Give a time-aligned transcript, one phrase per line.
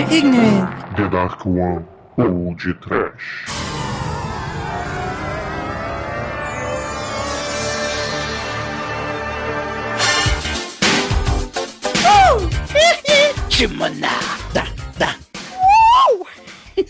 [0.00, 0.96] The ignorant.
[0.96, 1.84] The Dark One
[2.16, 3.44] ou de Trash.
[13.50, 14.64] Timonada.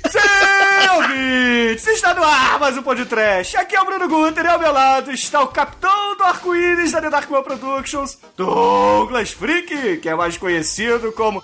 [0.09, 1.87] Sim, ouvintes!
[1.89, 3.57] Está no ar mais um podcast.
[3.57, 7.01] Aqui é o Bruno Guter e ao meu lado está o capitão do arco-íris da
[7.01, 11.43] The Dark One Productions, Douglas Freak, que é mais conhecido como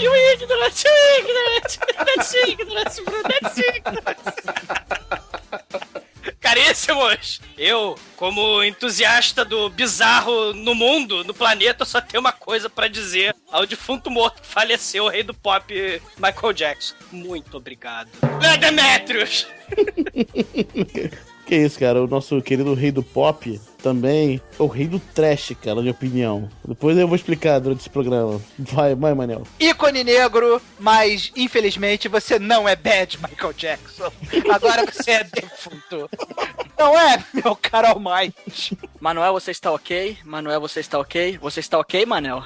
[0.00, 0.02] Exumador!
[0.02, 0.84] E o ignorante,
[1.18, 4.20] ignorante, ignorante, ignorante, ignorante.
[6.40, 12.88] Caríssimos, eu, como entusiasta do bizarro no mundo, no planeta, só tenho uma coisa pra
[12.88, 15.72] dizer ao defunto morto que faleceu, o rei do pop
[16.18, 16.94] Michael Jackson.
[17.12, 18.08] Muito obrigado.
[18.42, 19.46] É Demetrius!
[21.50, 22.00] Que isso, cara?
[22.00, 25.92] O nosso querido rei do pop também é o rei do trash, cara, na minha
[25.92, 26.48] opinião.
[26.64, 28.40] Depois eu vou explicar durante esse programa.
[28.58, 29.46] Vai, vai, Manel.
[29.58, 34.12] ícone negro, mas infelizmente você não é bad, Michael Jackson.
[34.50, 36.08] Agora você é defunto.
[36.78, 38.78] Não é, meu caro Almighty?
[39.00, 40.16] Manuel, você está ok?
[40.24, 41.38] Manuel, você está ok?
[41.38, 42.44] Você está ok, Manel?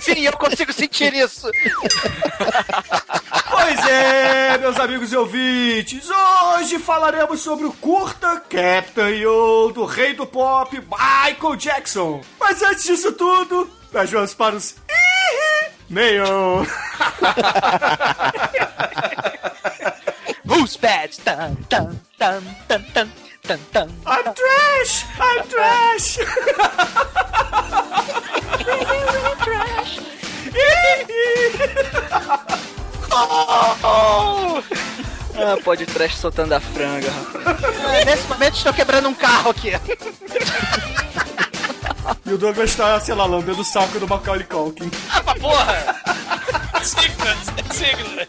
[0.00, 1.48] Sim, eu consigo sentir isso.
[3.48, 10.12] Pois é, meus amigos e ouvintes, hoje falaremos sobre o curta Captain Yo do rei
[10.14, 12.22] do pop Michael Jackson.
[12.38, 14.76] Mas antes disso tudo, nós vamos para os
[15.90, 16.24] meio.
[20.46, 21.10] Who's bad?
[21.24, 23.10] Tan, tan, tan, tan, tan,
[23.42, 23.90] tan, tan.
[24.06, 25.04] I'm trash!
[25.18, 26.18] I'm trash!
[35.38, 37.44] Ah, pode trash soltando a franga, rapaz.
[37.84, 39.70] Ah, Nesse momento estou quebrando um carro aqui.
[42.24, 44.90] e o Douglas está, sei lá, lambendo o saco do Macaulay Culkin.
[45.10, 45.96] Ah, pra porra!
[46.82, 47.38] Signos,
[47.72, 48.26] signos.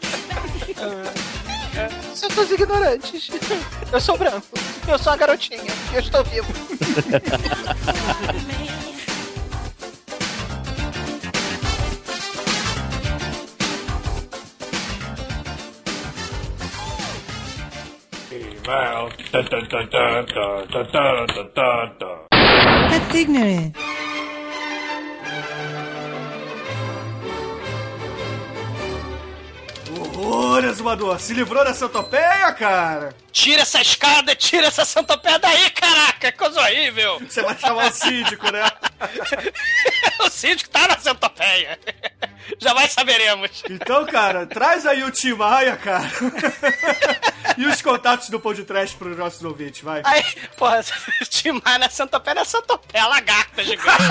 [2.16, 3.30] São todos ignorantes.
[3.92, 4.48] Eu sou branco.
[4.88, 5.62] Eu sou uma garotinha.
[5.94, 6.48] Eu estou vivo.
[22.90, 23.76] That's ignorant.
[30.18, 31.20] Horror, exumador!
[31.20, 33.16] Se livrou da centopeia, cara!
[33.32, 36.32] Tira essa escada, tira essa centopeia daí, caraca!
[36.32, 37.20] Coisa horrível!
[37.20, 38.64] Você vai chamar o síndico, né?
[40.26, 41.80] o síndico tá na centopeia.
[42.60, 43.64] Jamais saberemos.
[43.70, 46.10] Então, cara, traz aí o Tim Maia, cara.
[47.58, 50.02] e os contatos do Pão de Trash para os nossos ouvintes, vai.
[50.06, 50.24] Aí,
[50.56, 50.84] porra,
[51.30, 54.04] Timar na centopeia, na centopeia, lagarta gigante.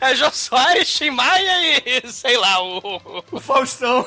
[0.00, 3.24] é Jô Soares, Tim Maia e, sei lá, o...
[3.30, 4.06] O Faustão.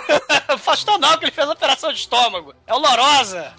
[0.53, 2.53] o Faustão não, que ele fez operação de estômago.
[2.65, 3.53] É o Lorosa.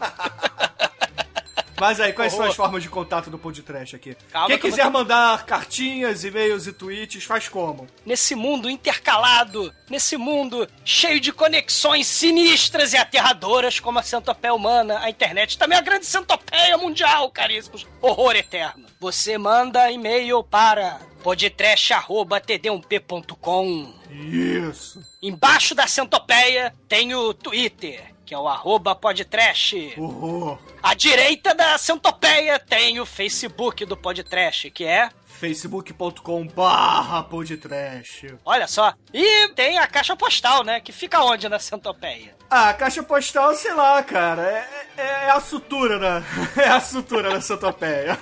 [1.79, 2.51] Mas aí, quais são Horror.
[2.51, 4.17] as formas de contato do Trash aqui?
[4.31, 7.87] Calma Quem quiser mandar cartinhas, e-mails e tweets, faz como?
[8.05, 15.01] Nesse mundo intercalado, nesse mundo cheio de conexões sinistras e aterradoras como a centopeia humana,
[15.01, 17.87] a internet também é a grande centopeia mundial, caríssimos.
[18.01, 18.87] Horror eterno.
[18.99, 25.03] Você manda e-mail para podtrash.td1p.com Isso.
[25.23, 29.95] Embaixo da centopeia tem o Twitter, que é o arroba podtrash.
[29.97, 30.59] Horror.
[30.83, 37.57] À direita da centopeia tem o Facebook do Podtrash, que é facebook.com barra Pão de
[37.57, 38.25] Trash.
[38.45, 38.95] Olha só.
[39.13, 40.81] E tem a caixa postal, né?
[40.81, 42.36] Que fica onde na centopeia?
[42.49, 44.43] Ah, caixa postal, sei lá, cara.
[44.43, 46.25] É, é- é a sutura, né?
[46.57, 48.17] É a sutura da centopeia.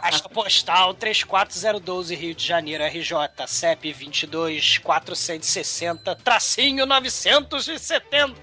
[0.00, 3.14] Caixa postal 34012 Rio de Janeiro, RJ,
[3.46, 8.34] CEP 22 460, tracinho 970.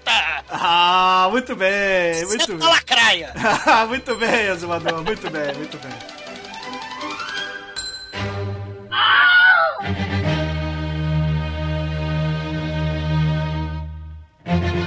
[0.50, 2.68] ah, muito bem, muito Senta bem.
[2.68, 3.34] lacraia.
[3.88, 5.92] muito bem, Azumador, muito bem, muito bem.
[14.44, 14.81] E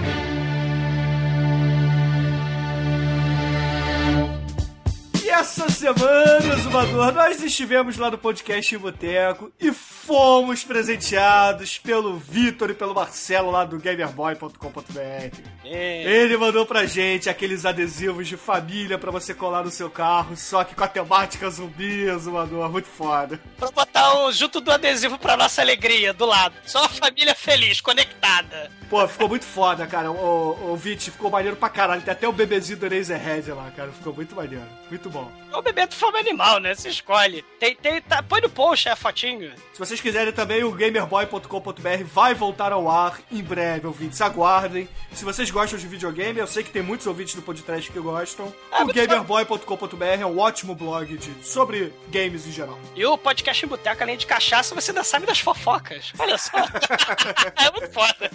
[5.36, 12.70] essa semana, Zumador, nós estivemos lá no podcast em Boteco e fomos presenteados pelo Vitor
[12.70, 15.38] e pelo Marcelo lá do gamerboy.com.br.
[15.66, 16.04] É.
[16.04, 20.64] Ele mandou pra gente aqueles adesivos de família pra você colar no seu carro, só
[20.64, 23.38] que com a temática zumbi, Zumador, muito foda.
[23.58, 26.56] Pra botar um junto do adesivo pra nossa alegria, do lado.
[26.66, 28.72] Só a família feliz, conectada.
[28.90, 30.12] Pô, ficou muito foda, cara.
[30.12, 32.02] O, o Vit ficou maneiro pra caralho.
[32.02, 33.92] Tem até o bebezinho do Razorhead lá, cara.
[33.92, 34.66] Ficou muito maneiro.
[34.90, 35.25] Muito bom.
[35.52, 36.76] É o bebê de forma animal, né?
[36.76, 37.44] Se escolhe.
[37.60, 39.52] Tem, tem, tá, põe no post a fotinho.
[39.74, 44.20] Se você vocês quiserem também, o gamerboy.com.br vai voltar ao ar em breve, ouvintes.
[44.20, 44.90] Aguardem.
[45.14, 48.54] Se vocês gostam de videogame, eu sei que tem muitos ouvintes do podcast que gostam.
[48.70, 52.78] Ah, o gamerboy.com.br é um ótimo blog de, sobre games em geral.
[52.94, 56.12] E o podcast em boteca, além de cachaça, você ainda sabe das fofocas.
[56.20, 56.58] Olha só.
[57.56, 58.32] é muito foda.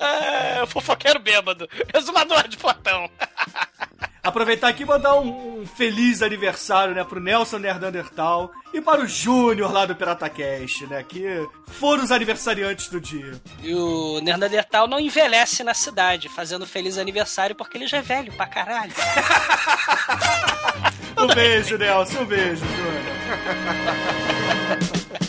[0.00, 1.68] É, fofoqueiro bêbado.
[1.94, 3.08] Exumador de Platão.
[4.24, 9.06] Aproveitar aqui e mandar um, um feliz aniversário, né, pro Nelson Nerdandertal e para o
[9.06, 11.24] Júnior lá do PirataCast, né, que
[11.66, 13.40] foram os aniversariantes do dia.
[13.62, 18.32] E o Neandertal não envelhece na cidade, fazendo feliz aniversário porque ele já é velho
[18.32, 18.92] pra caralho.
[21.16, 23.04] Um beijo, Nelson, um beijo, Júnior.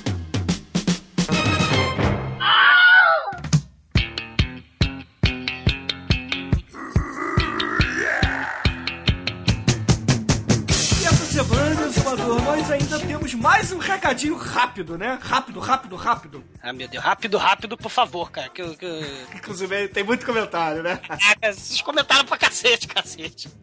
[11.89, 15.19] nós ainda temos mais um recadinho rápido, né?
[15.21, 16.43] Rápido, rápido, rápido.
[16.61, 17.03] Ah, meu Deus.
[17.03, 18.49] Rápido, rápido, por favor, cara.
[18.49, 19.05] Que, que...
[19.35, 20.97] Inclusive, tem muito comentário, né?
[20.97, 23.49] Caraca, vocês comentaram pra cacete, cacete.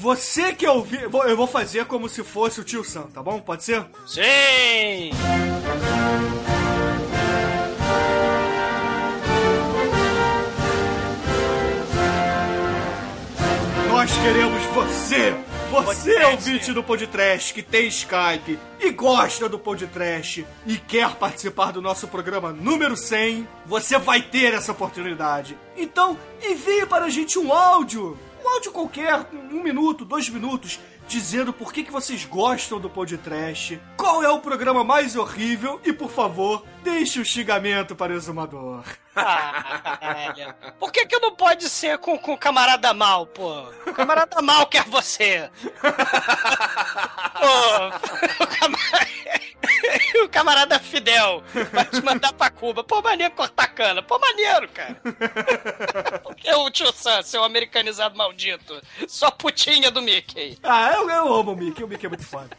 [0.00, 1.10] Você que ouviu.
[1.10, 3.40] vou- Eu vou fazer como se fosse o tio Sam, tá bom?
[3.40, 3.84] Pode ser?
[4.06, 5.10] Sim!
[13.88, 15.34] Nós queremos você!
[15.70, 16.24] Você, Podcast.
[16.32, 22.08] ouvinte do Podcast, que tem Skype e gosta do Podcast e quer participar do nosso
[22.08, 25.58] programa número 100, você vai ter essa oportunidade.
[25.76, 31.52] Então, envie para a gente um áudio, um áudio qualquer, um minuto, dois minutos, dizendo
[31.52, 36.10] por que, que vocês gostam do Podcast, qual é o programa mais horrível e, por
[36.10, 38.84] favor, deixe o xingamento para o exumador.
[39.16, 40.74] Ah.
[40.78, 43.62] Por que que não pode ser com, com camarada mal, pô?
[43.86, 45.50] O camarada mal quer você.
[47.40, 48.46] pô, o
[50.18, 50.18] camarada...
[50.24, 51.42] o camarada Fidel
[51.72, 52.82] vai te mandar pra Cuba.
[52.82, 54.02] Pô, maneiro cortar cana.
[54.02, 54.94] Pô, maneiro, cara.
[56.22, 58.80] Por que o tio Sam, seu americanizado maldito?
[59.06, 60.58] Só putinha do Mickey.
[60.62, 62.50] Ah, eu, eu amo o Mickey, o Mickey é muito foda.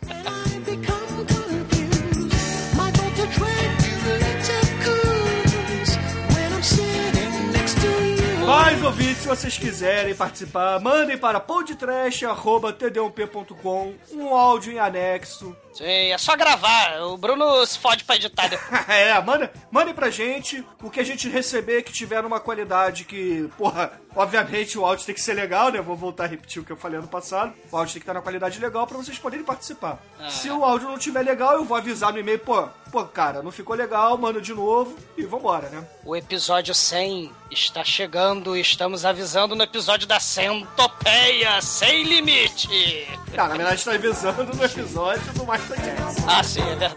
[8.49, 15.55] Mais ouvintes, se vocês quiserem participar, mandem para podtrash.td1p.com um áudio em anexo.
[15.73, 17.01] Sim, é só gravar.
[17.03, 18.89] O Bruno se fode pra editar depois.
[18.89, 23.49] é, manda, mandem pra gente o que a gente receber que tiver uma qualidade que,
[23.57, 25.81] porra, obviamente o áudio tem que ser legal, né?
[25.81, 27.53] Vou voltar a repetir o que eu falei ano passado.
[27.71, 29.99] O áudio tem que estar na qualidade legal pra vocês poderem participar.
[30.29, 33.51] Se o áudio não tiver legal, eu vou avisar no e-mail, pô, pô, cara, não
[33.51, 35.85] ficou legal, manda de novo e vambora, né?
[36.03, 43.07] O episódio 100 está chegando e estamos avisando no episódio da Centopeia Sem Limite.
[43.33, 45.45] Tá, na verdade tá avisando no episódio do
[45.75, 46.25] Jackson.
[46.27, 46.95] Ah, sim, é verdade.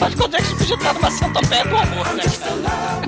[0.00, 3.02] Mas quando é que você podia estar numa Centopeia do amor, né, cara?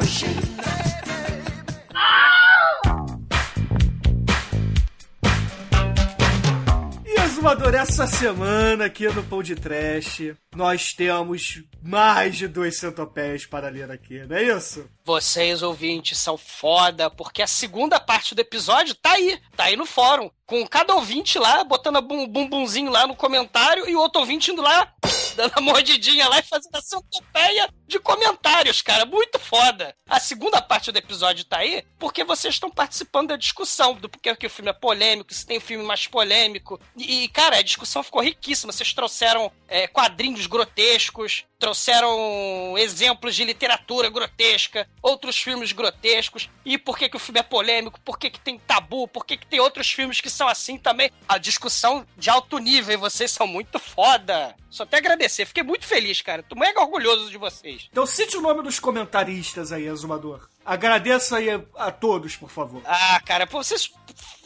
[7.04, 13.68] Exumador, essa semana aqui no Pão de Trash, nós temos mais de dois centopéis para
[13.68, 14.88] ler aqui, não é isso?
[15.06, 19.84] Vocês, ouvintes, são foda, porque a segunda parte do episódio tá aí, tá aí no
[19.84, 20.30] fórum.
[20.46, 24.92] Com cada ouvinte lá, botando um bumbumzinho lá no comentário e outro ouvinte indo lá,
[25.36, 29.04] dando a mordidinha lá e fazendo a centopeia de comentários, cara.
[29.04, 29.94] Muito foda.
[30.08, 34.34] A segunda parte do episódio tá aí porque vocês estão participando da discussão do porquê
[34.36, 36.80] que o filme é polêmico, se tem um filme mais polêmico.
[36.96, 38.72] E, cara, a discussão ficou riquíssima.
[38.72, 46.96] Vocês trouxeram é, quadrinhos grotescos, trouxeram exemplos de literatura grotesca, outros filmes grotescos, e por
[46.96, 49.60] que, que o filme é polêmico, por que, que tem tabu, por que, que tem
[49.60, 51.10] outros filmes que são assim também.
[51.28, 54.56] A discussão de alto nível, e vocês são muito foda.
[54.70, 56.42] Só até agradecer, fiquei muito feliz, cara.
[56.42, 57.86] Tô mega orgulhoso de vocês.
[57.92, 60.48] Então cite o nome dos comentaristas aí, Exumador.
[60.64, 62.80] Agradeça aí a, todos, por favor.
[62.86, 63.90] Ah, cara, pô, vocês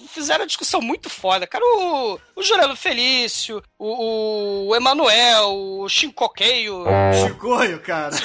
[0.08, 1.64] fizeram a discussão muito foda, cara.
[1.64, 6.84] O, o Jurelo Felício, o, o Emanuel, o Shinkokeio,
[7.26, 8.16] Chicoio, cara.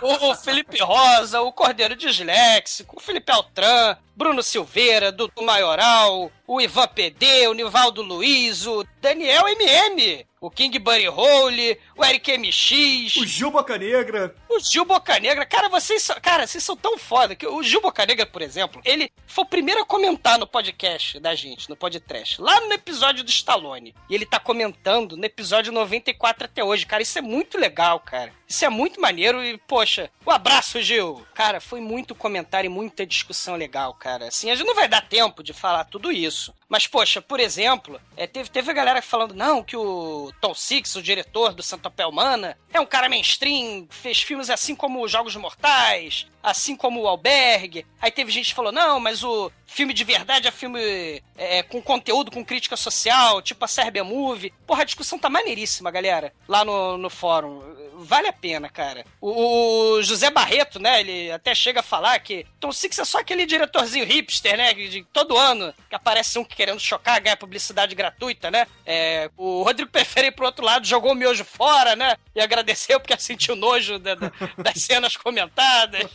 [0.00, 6.60] o, o Felipe Rosa, o Cordeiro Disléxico, o Felipe Altran, Bruno Silveira, Dudu Maioral, o
[6.60, 13.16] Ivan PD, o Nivaldo Luiz, o Daniel MM, o King Bunny Hole, o Eric MX,
[13.16, 14.34] O Gil Bocanegra.
[14.48, 18.26] o Gil Bocanegra, cara, vocês são, cara, vocês são tão foda que o Gil Bocanegra,
[18.26, 22.60] por exemplo, ele foi o primeiro a comentar no podcast da gente, no podcast, lá
[22.62, 23.94] no episódio do Stallone.
[24.10, 28.32] E ele tá comentando no episódio 94 até hoje, cara, isso é muito legal, cara.
[28.48, 31.22] Isso é muito maneiro e, poxa, um abraço, Gil.
[31.34, 34.28] Cara, foi muito comentário e muita discussão legal, cara.
[34.28, 36.54] Assim, a gente não vai dar tempo de falar tudo isso.
[36.66, 40.96] Mas, poxa, por exemplo, é, teve, teve a galera falando, não, que o Tom Six,
[40.96, 46.26] o diretor do Santopé Humana, é um cara mainstream, fez filmes assim como Jogos Mortais,
[46.42, 47.86] assim como o Albergue.
[48.00, 51.80] Aí teve gente que falou, não, mas o filme de verdade é filme é, com
[51.80, 54.52] conteúdo, com crítica social, tipo a Serbia Movie.
[54.66, 57.62] Porra, a discussão tá maneiríssima, galera, lá no, no fórum.
[58.00, 59.04] Vale a pena, cara.
[59.20, 63.44] O, José Barreto, né, ele até chega a falar que Tom Six é só aquele
[63.44, 68.68] diretorzinho hipster, né, de todo ano, que aparece um querendo chocar, ganhar publicidade gratuita, né?
[68.86, 72.14] É, o Rodrigo Perferi, por outro lado, jogou o miojo fora, né?
[72.36, 76.08] E agradeceu porque sentiu nojo da- da- das cenas comentadas.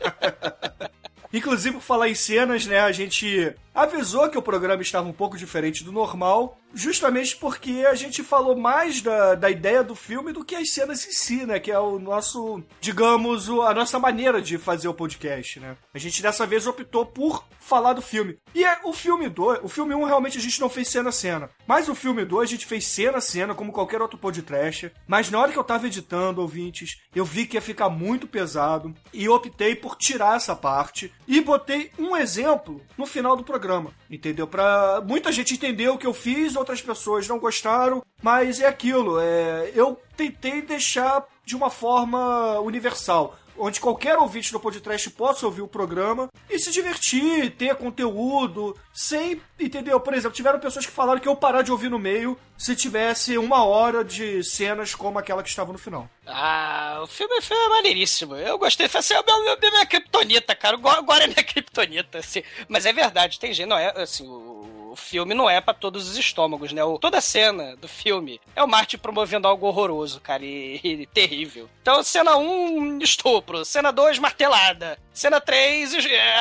[1.34, 5.38] Inclusive, por falar em cenas, né, a gente avisou que o programa estava um pouco
[5.38, 10.44] diferente do normal, justamente porque a gente falou mais da, da ideia do filme do
[10.44, 14.58] que as cenas em si, né, que é o nosso, digamos, a nossa maneira de
[14.58, 15.76] fazer o podcast, né.
[15.94, 18.38] A gente dessa vez optou por falar do filme.
[18.54, 21.10] E é, o filme 2, o filme 1 um, realmente a gente não fez cena
[21.10, 24.18] a cena, mas o filme 2 a gente fez cena a cena, como qualquer outro
[24.18, 28.28] podcast, mas na hora que eu tava editando, ouvintes, eu vi que ia ficar muito
[28.28, 28.94] pesado.
[29.14, 31.14] E optei por tirar essa parte.
[31.28, 33.63] E botei um exemplo no final do programa,
[34.10, 34.48] entendeu?
[34.48, 39.20] Pra muita gente entender o que eu fiz, outras pessoas não gostaram, mas é aquilo,
[39.20, 45.62] é, eu tentei deixar de uma forma universal onde qualquer ouvinte do podcast possa ouvir
[45.62, 50.00] o programa e se divertir, ter conteúdo, sem, entendeu?
[50.00, 53.38] Por exemplo, tiveram pessoas que falaram que eu parar de ouvir no meio se tivesse
[53.38, 56.10] uma hora de cenas como aquela que estava no final.
[56.26, 58.36] Ah, o filme, é maneiríssimo.
[58.36, 58.88] Eu gostei.
[58.88, 60.78] Foi assim, é meu, minha criptonita, cara.
[60.78, 62.44] Agora é minha criptonita, assim.
[62.68, 66.08] Mas é verdade, tem gente, não é, assim, o, o filme não é pra todos
[66.08, 66.84] os estômagos, né?
[66.84, 71.06] O, toda a cena do filme é o Martin promovendo algo horroroso, cara, e, e
[71.08, 71.68] terrível.
[71.82, 73.66] Então, cena 1, estupro.
[73.66, 75.00] Cena 2, martelada.
[75.12, 75.96] Cena 3,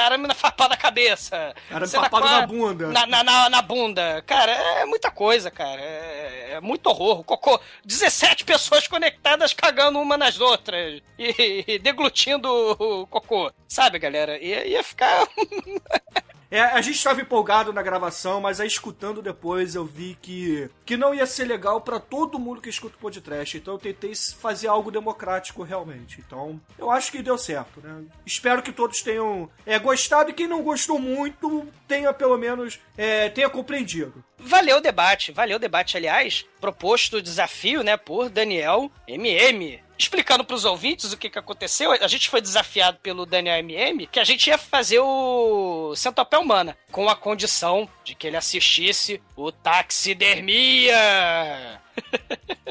[0.05, 1.55] arame na farpada na cabeça.
[1.71, 2.89] Arame Cena farpado na bunda.
[2.89, 4.23] Na, na, na, na bunda.
[4.27, 5.81] Cara, é muita coisa, cara.
[5.81, 7.25] É, é muito horror.
[7.25, 7.59] Cocô.
[7.87, 11.01] 17 pessoas conectadas cagando uma nas outras.
[11.19, 13.51] E, e deglutindo o cocô.
[13.67, 14.39] Sabe, galera?
[14.39, 15.27] Ia, ia ficar.
[16.53, 20.99] É, a gente estava empolgado na gravação, mas aí escutando depois eu vi que, que
[20.99, 23.57] não ia ser legal para todo mundo que escuta o podcast.
[23.57, 26.21] Então eu tentei fazer algo democrático realmente.
[26.21, 28.05] Então eu acho que deu certo, né?
[28.27, 33.31] Espero que todos tenham é, gostado e quem não gostou muito tenha pelo menos é,
[33.31, 34.23] tenha compreendido.
[34.45, 39.81] Valeu o debate, valeu o debate, aliás, proposto o desafio, né, por Daniel MM.
[39.97, 44.19] Explicando pros ouvintes o que, que aconteceu, a gente foi desafiado pelo Daniel MM que
[44.19, 49.53] a gente ia fazer o Centopé Humana, com a condição de que ele assistisse o
[49.53, 50.97] Taxidermia.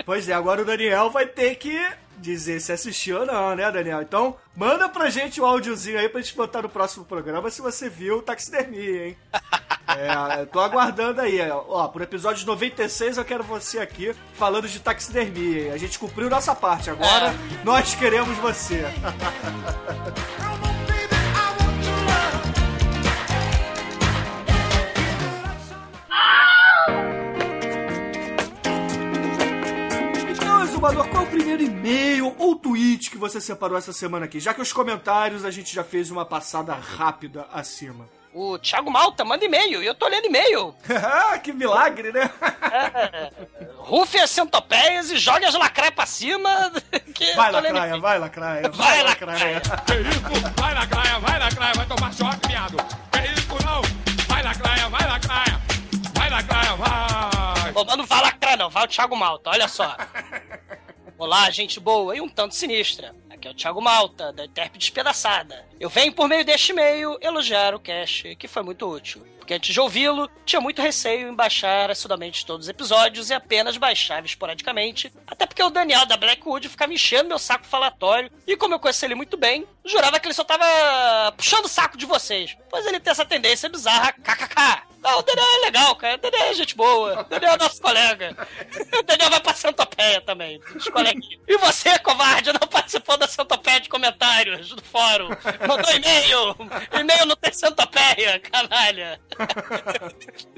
[0.06, 1.80] Pois é, agora o Daniel vai ter que
[2.22, 4.02] dizer se assistiu ou não, né, Daniel?
[4.02, 7.62] Então, manda pra gente o um áudiozinho aí pra gente botar no próximo programa se
[7.62, 9.18] você viu o Taxidermia, hein?
[9.98, 11.40] É, eu tô aguardando aí.
[11.50, 15.66] Ó, pro episódio 96 eu quero você aqui falando de taxidermia.
[15.66, 15.72] hein?
[15.72, 16.90] A gente cumpriu nossa parte.
[16.90, 18.86] Agora nós queremos você.
[30.82, 34.40] Qual é o primeiro e-mail ou tweet que você separou essa semana aqui?
[34.40, 38.10] Já que os comentários a gente já fez uma passada rápida acima.
[38.34, 40.74] O Thiago Malta manda e-mail, e eu tô lendo e-mail.
[41.44, 42.30] Que milagre, né?
[43.78, 46.72] Rufe as centopeias e jogue as lacraias pra cima.
[47.14, 48.02] Que eu Vai, tô lendo lacraia, e-mail.
[48.02, 48.70] vai, lacraia.
[48.72, 49.62] Vai, lacraia.
[49.86, 50.52] Que isso?
[50.58, 52.40] Vai na praia, vai na praia, vai tomar choque.
[52.48, 53.82] Que isso, não?
[54.28, 55.62] Vai na praia, vai na praia.
[56.16, 57.74] Vai na praia, vai.
[57.86, 59.96] Mas não vai lacrar, não, vai o Thiago Malta, olha só.
[61.22, 63.14] Olá, gente boa e um tanto sinistra.
[63.30, 65.68] Aqui é o Thiago Malta, da Interp Despedaçada.
[65.80, 69.24] Eu venho por meio deste e-mail elogiar o cast, que foi muito útil.
[69.38, 73.78] Porque antes de ouvi-lo, tinha muito receio em baixar assiduamente todos os episódios e apenas
[73.78, 75.14] baixava esporadicamente.
[75.28, 78.32] Até porque o Daniel da Blackwood ficava enchendo meu saco falatório.
[78.48, 81.98] E como eu conheci ele muito bem, jurava que ele só tava puxando o saco
[81.98, 82.58] de vocês.
[82.68, 84.91] Pois ele tem essa tendência bizarra, kkk.
[85.02, 86.16] Não, o Daniel é legal, cara.
[86.16, 87.22] O Daniel é gente boa.
[87.22, 88.38] O Daniel é nosso colega.
[89.00, 90.62] O Daniel vai pra Centopeia também,
[90.94, 91.42] coleguinhas.
[91.48, 95.30] E você, covarde, não participou da Centopeia de comentários do fórum.
[95.68, 96.56] Mandou e-mail.
[97.00, 99.20] E-mail não tem Centopeia, canalha.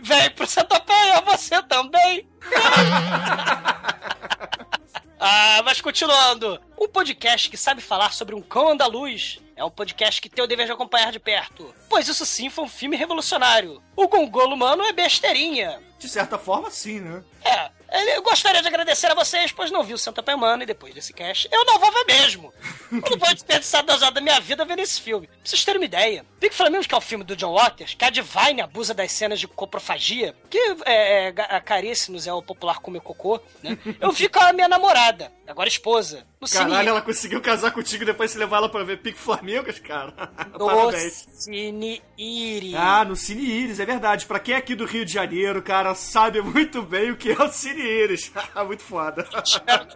[0.02, 2.28] Vem pro Centopeia, você também.
[5.20, 6.60] Ah, mas continuando.
[6.78, 10.48] Um podcast que sabe falar sobre um cão andaluz é um podcast que tem o
[10.48, 11.74] dever de acompanhar de perto.
[11.90, 13.82] Pois isso sim foi um filme revolucionário.
[13.96, 15.80] O Gongolo Humano é besteirinha.
[15.98, 17.24] De certa forma, sim, né?
[17.46, 17.72] É,
[18.18, 21.14] eu gostaria de agradecer a vocês, pois não vi o Centopeia Humana e depois desse
[21.14, 22.54] cast, eu não vou ver mesmo.
[22.92, 25.28] Eu não vou desperdiçar duas horas da minha vida vendo esse filme.
[25.28, 28.04] Pra vocês terem uma ideia, Big Flamingos, que é o filme do John Waters, que
[28.04, 32.80] a Divine abusa das cenas de coprofagia, que é, é, a caríssimos é o popular
[32.80, 33.78] comer cocô, né?
[34.02, 38.04] Eu vi com a minha namorada, agora esposa, no Caralho, Cine, ela conseguiu casar contigo
[38.04, 40.14] e depois se levar ela pra ver Pique Flamingos, cara.
[40.58, 41.28] no Parabéns.
[41.32, 42.76] Cine Iris.
[42.76, 44.26] Ah, no Cine Iris, é verdade.
[44.26, 47.42] Pra quem é aqui do Rio de Janeiro, cara, sabe muito bem o que é
[47.42, 48.32] o Cine Iris.
[48.66, 49.28] muito foda.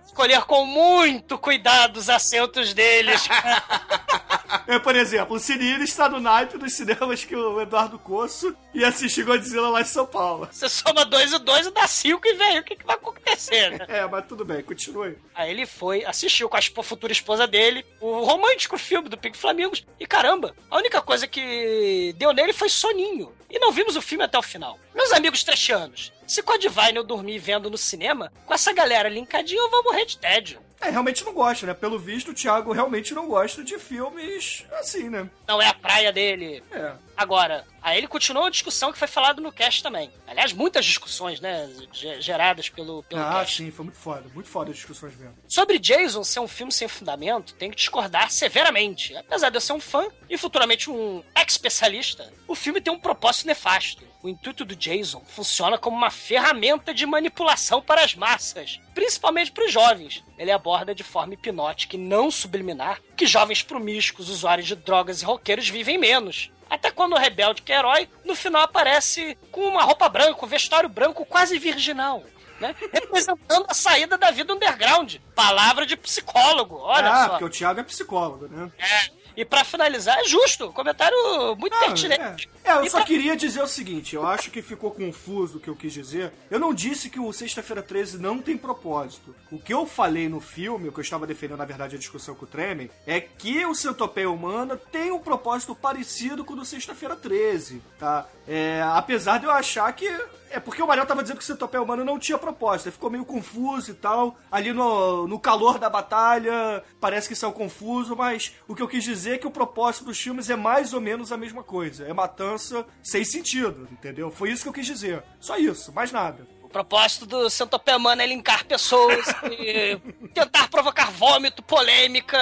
[0.06, 3.28] Escolher com muito cuidado os assentos deles.
[4.66, 8.56] É, por exemplo, o Cine Iris está no naipe dos cinemas que o Eduardo Coço
[8.74, 10.48] ia assistir Godzilla lá em São Paulo.
[10.52, 13.72] Você soma dois e dois e dá cinco e vem, o que, que vai acontecer,
[13.72, 13.86] né?
[13.88, 15.18] É, mas tudo bem, continue.
[15.38, 19.86] Aí ele foi, assistiu com a futura esposa dele, o romântico filme do Pink Flamingos,
[20.00, 23.32] e caramba, a única coisa que deu nele foi soninho.
[23.48, 24.80] E não vimos o filme até o final.
[24.96, 29.08] Meus amigos trechianos, se com a Divine eu dormir vendo no cinema, com essa galera
[29.08, 30.60] linkadinha eu vou morrer de tédio.
[30.82, 31.74] É, realmente não gosta, né?
[31.76, 35.30] Pelo visto, o Thiago realmente não gosta de filmes assim, né?
[35.48, 36.64] Não é a praia dele.
[36.72, 36.94] É.
[37.18, 40.12] Agora, aí ele continuou a discussão que foi falado no cast também.
[40.28, 43.56] Aliás, muitas discussões, né, ge- geradas pelo, pelo Ah, cast.
[43.56, 44.30] sim, foi muito foda.
[44.36, 45.36] Muito foda as discussões mesmo.
[45.48, 49.16] Sobre Jason ser um filme sem fundamento, tenho que discordar severamente.
[49.18, 53.48] Apesar de eu ser um fã e futuramente um especialista, o filme tem um propósito
[53.48, 54.06] nefasto.
[54.22, 59.66] O intuito do Jason funciona como uma ferramenta de manipulação para as massas, principalmente para
[59.66, 60.24] os jovens.
[60.38, 65.26] Ele aborda de forma hipnótica e não subliminar que jovens promíscuos, usuários de drogas e
[65.26, 66.52] roqueiros vivem menos.
[66.70, 70.48] Até quando o rebelde, que é herói, no final aparece com uma roupa branca, um
[70.50, 72.24] vestuário branco quase virginal.
[72.60, 72.76] Né?
[72.92, 75.16] Representando a saída da vida underground.
[75.36, 77.30] Palavra de psicólogo, olha ah, só.
[77.30, 78.72] porque o Thiago é psicólogo, né?
[78.80, 79.18] É.
[79.38, 80.74] E pra finalizar, é justo.
[80.74, 81.16] Comentário
[81.60, 82.50] muito Ah, pertinente.
[82.64, 85.58] É, É, eu E só pra- queria dizer o seguinte, eu acho que ficou confuso
[85.58, 86.34] o que eu quis dizer.
[86.50, 89.36] Eu não disse que o Sexta-feira 13 não tem propósito.
[89.52, 92.36] O que eu falei no filme, o que eu estava defendendo, na verdade, a discussão
[92.36, 96.66] com o Tremen, é que o Centopeia Humana tem um propósito parecido com o do
[96.66, 98.28] Sexta-feira 13, tá?
[98.48, 100.08] É, apesar de eu achar que...
[100.50, 103.10] É porque o Mariel tava dizendo que o Centopeia Humana não tinha propósito, ele ficou
[103.10, 104.38] meio confuso e tal.
[104.50, 109.04] Ali no, no calor da batalha, parece que saiu confuso, mas o que eu quis
[109.04, 112.06] dizer é que o propósito dos filmes é mais ou menos a mesma coisa.
[112.06, 114.32] É matança sem sentido, entendeu?
[114.32, 115.22] Foi isso que eu quis dizer.
[115.38, 116.48] Só isso, mais nada.
[116.68, 119.98] O propósito do Centopeia Humana é linkar pessoas e
[120.36, 122.38] tentar provocar vômito, polêmica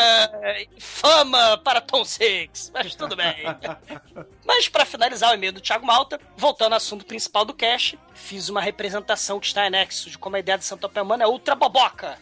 [0.76, 2.72] e fama para Tom Six.
[2.74, 3.36] Mas tudo bem.
[4.44, 8.50] Mas para finalizar o e-mail do Thiago Malta, voltando ao assunto principal do cast, fiz
[8.50, 11.54] uma representação que está em anexo de como a ideia do Centopeia Humana é ultra
[11.54, 12.18] boboca.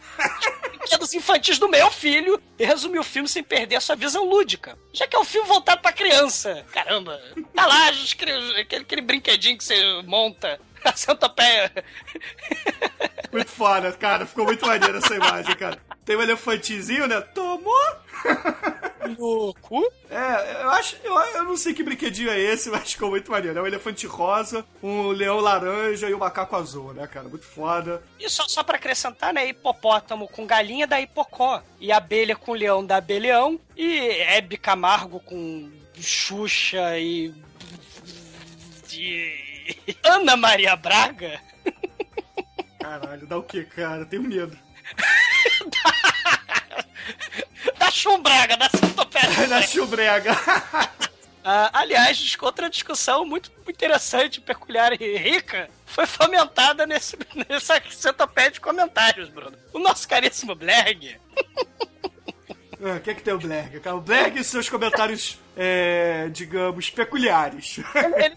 [0.76, 4.78] Brinquedos infantis do meu filho e resumi o filme sem perder a sua visão lúdica.
[4.92, 6.66] Já que é um filme voltado pra criança.
[6.70, 7.18] Caramba.
[7.54, 10.60] Tá lá, aquele, aquele brinquedinho que você monta.
[10.92, 11.72] A centopeia.
[13.32, 14.26] Muito foda, cara.
[14.26, 15.78] Ficou muito maneiro essa imagem, cara.
[16.04, 17.20] Tem um elefantezinho, né?
[17.20, 17.74] Tomou!
[19.62, 19.82] Cu?
[20.10, 20.96] É, eu acho.
[21.02, 23.58] Eu, eu não sei que brinquedinho é esse, mas ficou muito maneiro.
[23.58, 27.28] É um elefante rosa, um leão laranja e um macaco azul, né, cara?
[27.28, 28.02] Muito foda.
[28.20, 29.46] E só, só pra acrescentar, né?
[29.48, 31.62] Hipopótamo com galinha da hipocó.
[31.80, 33.58] E abelha com leão da abelhão.
[33.76, 37.32] E Hebe Camargo com Xuxa e.
[38.88, 39.43] de-
[40.02, 41.40] Ana Maria Braga.
[42.80, 44.04] Caralho, dá o que, cara?
[44.04, 44.58] Tenho medo.
[47.78, 49.48] Da Chumbraga, da Centopeia.
[49.48, 50.32] Da chubrega.
[51.46, 58.58] Ah, aliás, outra discussão muito interessante, peculiar e rica foi fomentada nesse, nessa centopeia de
[58.62, 59.54] comentários, Bruno.
[59.70, 60.54] O nosso caríssimo
[62.82, 63.40] Ah, O que é que tem o
[63.82, 63.96] cara?
[63.96, 67.78] O Blerg e seus comentários, é, digamos, peculiares.
[67.94, 68.36] ele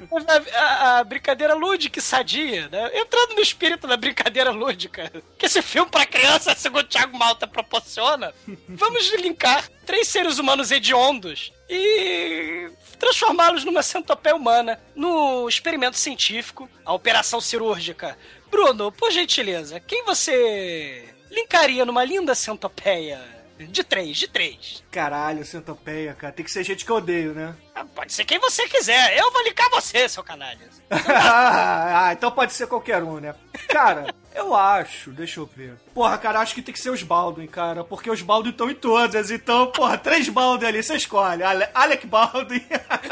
[0.54, 2.92] a, a- a brincadeira lúdica e sadia, né?
[2.94, 5.12] Entrando no espírito da brincadeira lúdica.
[5.38, 8.34] Que esse filme pra criança, segundo o Thiago Malta proporciona,
[8.68, 12.70] vamos linkar três seres humanos hediondos e
[13.00, 18.18] transformá-los numa centopeia humana no experimento científico, a operação cirúrgica.
[18.50, 23.37] Bruno, por gentileza, quem você linkaria numa linda centopeia?
[23.58, 24.84] De três, de três.
[24.92, 26.32] Caralho, centopeia, cara.
[26.34, 27.56] Tem que ser gente que eu odeio, né?
[27.74, 29.18] Ah, Pode ser quem você quiser.
[29.18, 30.70] Eu vou linkar você, seu canalha.
[30.92, 33.34] ah, então pode ser qualquer um, né?
[33.68, 35.76] Cara, eu acho, deixa eu ver.
[35.94, 38.76] Porra, cara, acho que tem que ser os Baldwin, cara, porque os Baldwin estão em
[38.76, 39.32] todas.
[39.32, 41.44] Então, porra, três Baldwin ali, você escolhe.
[41.44, 42.64] Ale- Alec Baldwin,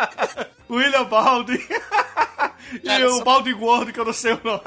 [0.69, 1.59] William Baldwin
[2.73, 4.61] e Cara, o são- Baldwin gordo, que eu não sei o nome.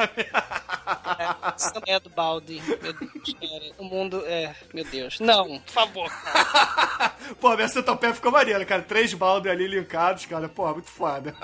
[1.57, 2.63] Essa não é do balde.
[2.67, 3.73] Meu Deus, cara.
[3.79, 4.55] O mundo é.
[4.73, 5.21] Meu Deus.
[5.21, 6.11] Não, por favor.
[7.41, 8.83] Pô, minha centopeia ficou maneira, cara.
[8.83, 10.49] Três Baldwin ali linkados, cara.
[10.49, 11.35] Porra, muito foda.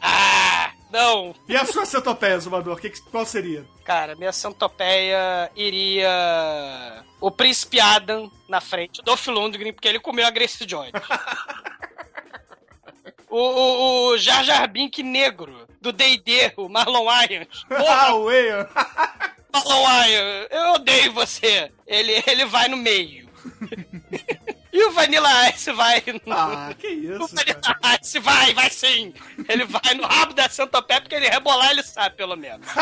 [0.00, 0.49] Ah!
[0.92, 1.34] Não.
[1.48, 2.78] E a sua centopeia, Zumador?
[2.80, 3.64] Que, qual seria?
[3.84, 7.04] Cara, minha centopeia iria.
[7.20, 10.92] O Príncipe Adam na frente, o Dolph Lundgren, porque ele comeu a Grace Jones.
[13.28, 17.64] o, o, o Jar Jar Bink negro, do D&D, o Marlon Wayans.
[17.70, 18.66] ah, o Wayne.
[19.52, 21.70] Marlon Wayans, eu odeio você.
[21.86, 23.28] Ele, ele vai no meio.
[24.72, 26.02] e o Vanilla Ice vai...
[26.24, 26.32] No...
[26.32, 27.78] Ah, que O isso, cara.
[27.82, 29.14] Vanilla Ice vai, vai sim.
[29.48, 32.66] Ele vai no rabo da centopeia, porque ele rebolar ele sabe, pelo menos.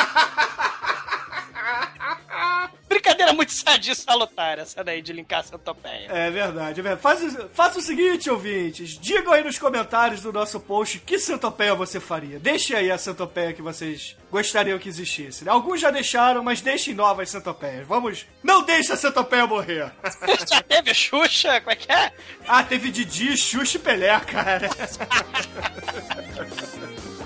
[2.88, 6.08] Brincadeira muito sadia e salutar, essa daí de linkar a centopeia.
[6.10, 7.02] É verdade, é verdade.
[7.02, 8.98] Faça, faça o seguinte, ouvintes.
[8.98, 12.38] Digam aí nos comentários do nosso post que centopeia você faria.
[12.38, 15.48] Deixem aí a centopeia que vocês gostariam que existisse.
[15.48, 17.86] Alguns já deixaram, mas deixem novas centopeias.
[17.86, 18.26] Vamos.
[18.42, 19.90] Não deixe a centopeia morrer.
[20.48, 21.60] Já teve Xuxa?
[21.60, 22.12] Como é que é?
[22.46, 24.68] Ah, teve Didi, Xuxa e Pelé, cara.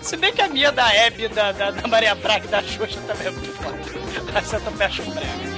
[0.03, 3.01] Se bem que a minha da Hebe, da, da, da Maria Braga e da Xuxa
[3.07, 3.91] também é muito forte.
[4.37, 5.52] A centopeia chumbrega.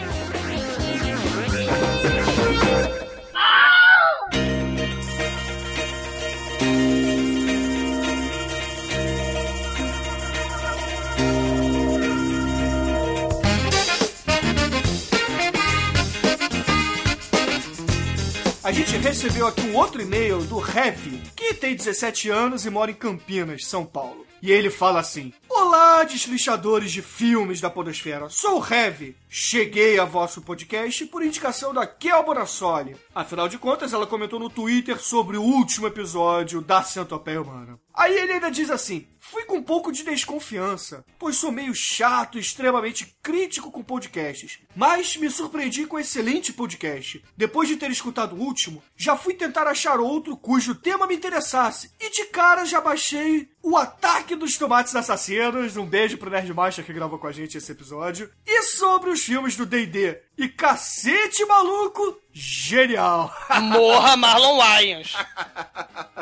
[18.65, 22.91] A gente recebeu aqui um outro e-mail do Heavy, que tem 17 anos e mora
[22.91, 24.25] em Campinas, São Paulo.
[24.41, 28.31] E ele fala assim: Olá, deslixadores de filmes da Podosfera.
[28.31, 29.15] Sou o Heavy.
[29.29, 32.97] Cheguei a vosso podcast por indicação da Kel Bonassoli.
[33.15, 37.79] Afinal de contas, ela comentou no Twitter sobre o último episódio da Centopeia Humana.
[37.93, 42.39] Aí ele ainda diz assim: Fui com um pouco de desconfiança, pois sou meio chato
[42.39, 44.61] e extremamente crítico com podcasts.
[44.77, 47.21] Mas me surpreendi com um excelente podcast.
[47.37, 51.91] Depois de ter escutado o último, já fui tentar achar outro cujo tema me interessasse.
[51.99, 55.77] E de cara já baixei o Ataque dos Tomates Assassinos.
[55.77, 58.31] Um beijo pro Nerdmaster que gravou com a gente esse episódio.
[58.47, 60.17] E sobre os filmes do D&D.
[60.37, 63.33] E cacete maluco, genial.
[63.63, 65.13] Morra Marlon Wayans.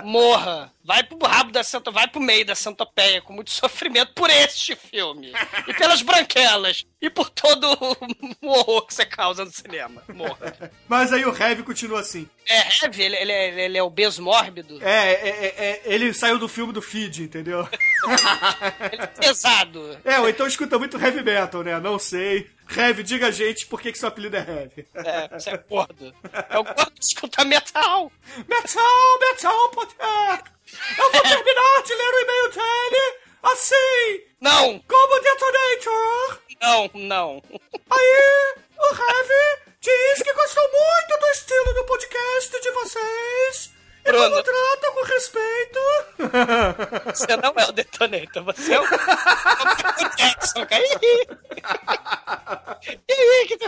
[0.04, 0.70] Morra.
[0.84, 4.74] Vai pro rabo da Santa, vai pro meio da centopeia com muito sofrimento por este
[4.74, 5.32] filme.
[5.68, 6.84] E pelas branquelas.
[7.00, 7.66] E por todo
[8.42, 10.02] o horror que você causa no cinema.
[10.12, 10.72] Morra.
[10.88, 12.28] Mas aí o Heavy continua assim.
[12.48, 14.78] É heavy, ele, ele, é- ele é obeso mórbido.
[14.82, 17.66] É, é, é, é, ele saiu do filme do Feed, entendeu?
[18.92, 19.96] Ele é pesado.
[20.04, 21.78] É, ou então escuta muito heavy metal, né?
[21.78, 22.50] Não sei.
[22.76, 24.86] Heavy, diga a gente por que, que seu apelido é Heavy.
[24.94, 26.14] É, você é gordo.
[26.48, 28.10] É o gordo que escuta metal.
[28.48, 30.42] Metal, metal, poder!
[30.98, 36.38] Eu vou terminar de ler o e-mail dele assim, Não, como Detonator.
[36.60, 37.42] não, não.
[37.90, 43.71] Aí, o Heavy diz que gostou muito do estilo do podcast de vocês.
[44.04, 44.30] E Bruno.
[44.30, 45.78] como trata com respeito.
[47.14, 50.82] Você não é o Detonator, você é o, o Jackson, cara.
[50.84, 51.26] Ih,
[53.08, 53.58] ih, que.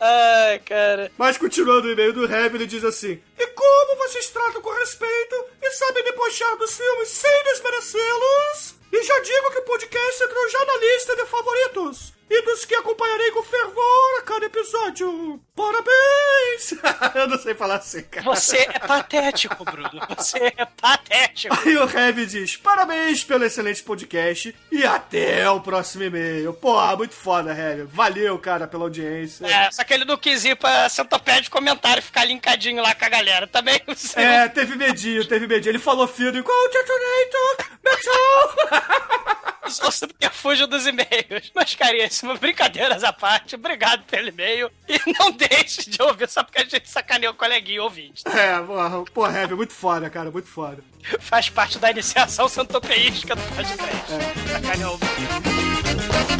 [0.00, 1.10] Ai, cara.
[1.16, 5.46] Mas continuando o e-mail do Heavy, ele diz assim: E como vocês tratam com respeito
[5.62, 8.74] e sabem debochar dos filmes sem desmerecê-los?
[8.92, 12.12] E já digo que o podcast entrou já na lista de favoritos.
[12.30, 15.40] E dos que acompanharei com fervor a cada episódio.
[15.54, 16.72] Parabéns!
[17.14, 18.24] Eu não sei falar assim, cara.
[18.24, 20.00] Você é patético, Bruno.
[20.16, 21.54] Você é patético.
[21.64, 26.52] Aí o Heavy diz: Parabéns pelo excelente podcast e até o próximo e-mail.
[26.54, 27.82] Porra, muito foda, Heavy.
[27.84, 29.46] Valeu, cara, pela audiência.
[29.46, 33.04] É, só que ele não quis ir pra centopéia de comentário ficar linkadinho lá com
[33.04, 33.46] a galera.
[33.46, 35.72] Também o seu- É, teve medinho, teve medinho.
[35.72, 37.66] Ele falou filho igual o Detonator,
[39.64, 39.88] Metal!
[39.88, 41.50] o subterfúgio dos e-mails.
[41.54, 44.70] Mas, caríssimo, brincadeiras à parte, obrigado pelo e-mail.
[44.88, 48.22] E não deixe de ouvir só porque a gente sacaneou o coleguinha ouvinte.
[48.28, 50.82] É, porra, pô, Heavy, muito foda, cara, muito foda.
[51.20, 54.12] Faz parte da iniciação santopeística do podcast.
[54.52, 56.34] Sacaneou o ouvinte.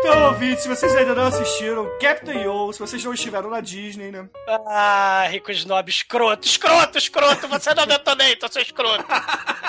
[0.00, 4.10] Então, ouvintes, se vocês ainda não assistiram Captain Yo, se vocês não estiveram na Disney,
[4.10, 4.26] né?
[4.66, 7.46] Ah, Rico Snob, escroto, escroto, escroto.
[7.46, 9.04] Você não detonator, seu escroto.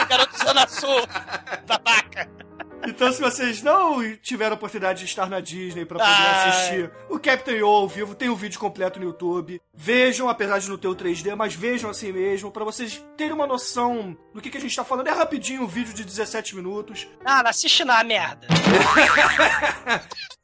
[0.08, 1.06] Garoto Zona Sul,
[1.68, 2.30] babaca.
[2.88, 7.20] Então, se vocês não tiveram a oportunidade de estar na Disney pra poder assistir o
[7.20, 9.62] Captain Yo ao vivo, tem o vídeo completo no YouTube.
[9.74, 13.48] Vejam, apesar de não ter o 3D, mas vejam assim mesmo, pra vocês terem uma
[13.48, 15.08] noção do que, que a gente tá falando.
[15.08, 17.08] É rapidinho, um vídeo de 17 minutos.
[17.24, 18.48] Ah, não assiste não, merda.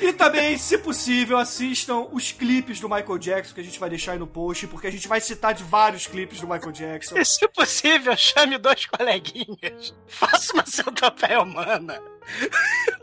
[0.00, 4.12] E também, se possível, assistam os clipes do Michael Jackson que a gente vai deixar
[4.12, 7.18] aí no post, porque a gente vai citar de vários clipes do Michael Jackson.
[7.18, 9.94] E se possível, chame dois coleguinhas.
[10.06, 12.00] Faça uma centopeia humana.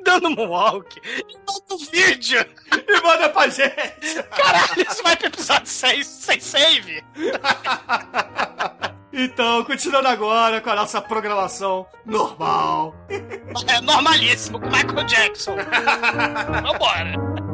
[0.03, 0.99] dando moonwalk.
[1.03, 2.45] E manda um vídeo.
[2.87, 4.23] E manda pra gente.
[4.35, 7.03] Caralho, isso vai pro episódio 6 sem save.
[9.11, 12.95] Então, continuando agora com a nossa programação normal.
[13.67, 15.55] É normalíssimo com Michael Jackson.
[16.61, 17.48] Vambora.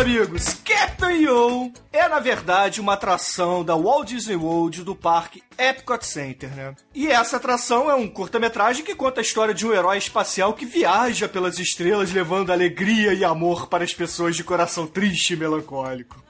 [0.00, 6.48] Amigos, Captain é na verdade uma atração da Walt Disney World do parque Epcot Center,
[6.54, 6.74] né?
[6.94, 10.64] E essa atração é um curta-metragem que conta a história de um herói espacial que
[10.64, 16.22] viaja pelas estrelas levando alegria e amor para as pessoas de coração triste e melancólico.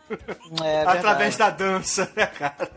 [0.64, 2.68] É, Através da dança, né, cara?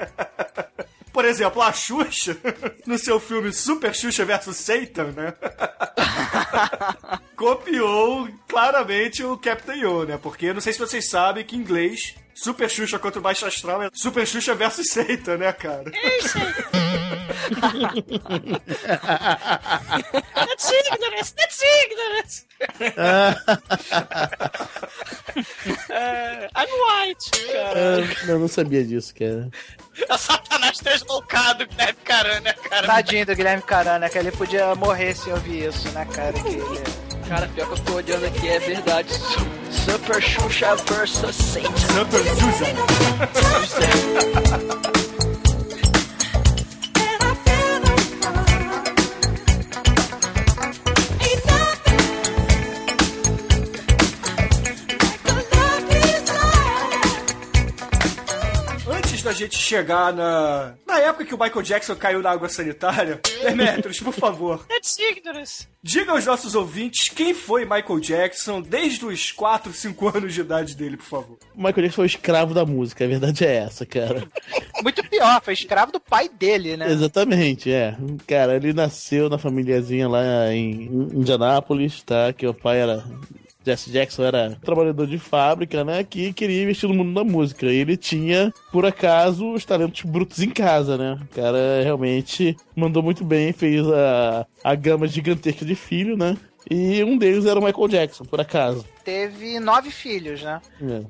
[1.11, 2.37] Por exemplo, a Xuxa,
[2.85, 5.33] no seu filme Super Xuxa vs Satan, né?
[7.35, 10.17] Copiou claramente o Captain Yo, né?
[10.21, 13.83] Porque não sei se vocês sabem que em inglês, Super Xuxa contra o Baixo Astral
[13.83, 15.91] é Super Xuxa vs Satan, né, cara?
[20.33, 22.45] That's ignorance, that's ignorance.
[25.89, 27.79] É, I'm white, cara.
[27.79, 29.49] Ah, eu não sabia disso, cara.
[30.09, 32.87] É o Satanás deslocado, Guilherme Carana, cara.
[32.87, 36.33] Tadinho do Guilherme Carana, que ele podia morrer se ouvir isso, né, cara?
[36.33, 36.83] Que ele...
[37.27, 39.13] Cara, pior que eu tô olhando aqui, é verdade.
[39.13, 41.77] Su- Super Xuxa vs Satan.
[41.77, 42.65] Super Xuxa.
[59.23, 60.73] Antes da gente chegar na.
[60.85, 64.65] Na época que o Michael Jackson caiu na água sanitária, Demetrius, por favor,
[64.99, 65.65] ignorance.
[65.81, 70.75] diga aos nossos ouvintes quem foi Michael Jackson desde os 4, 5 anos de idade
[70.75, 71.37] dele, por favor.
[71.55, 74.27] O Michael Jackson foi o escravo da música, a verdade é essa, cara.
[74.83, 76.91] Muito pior, foi escravo do pai dele, né?
[76.91, 77.95] Exatamente, é.
[78.27, 80.83] Cara, ele nasceu na famíliazinha lá em
[81.13, 82.33] Indianápolis, tá?
[82.33, 83.05] Que o pai era.
[83.65, 86.03] Jesse Jackson era trabalhador de fábrica, né?
[86.03, 87.65] Que queria investir no mundo da música.
[87.65, 91.17] E ele tinha, por acaso, os talentos brutos em casa, né?
[91.21, 96.37] O cara realmente mandou muito bem, fez a, a gama gigantesca de filho, né?
[96.69, 98.85] E um deles era o Michael Jackson, por acaso.
[99.03, 100.61] Teve nove filhos, né?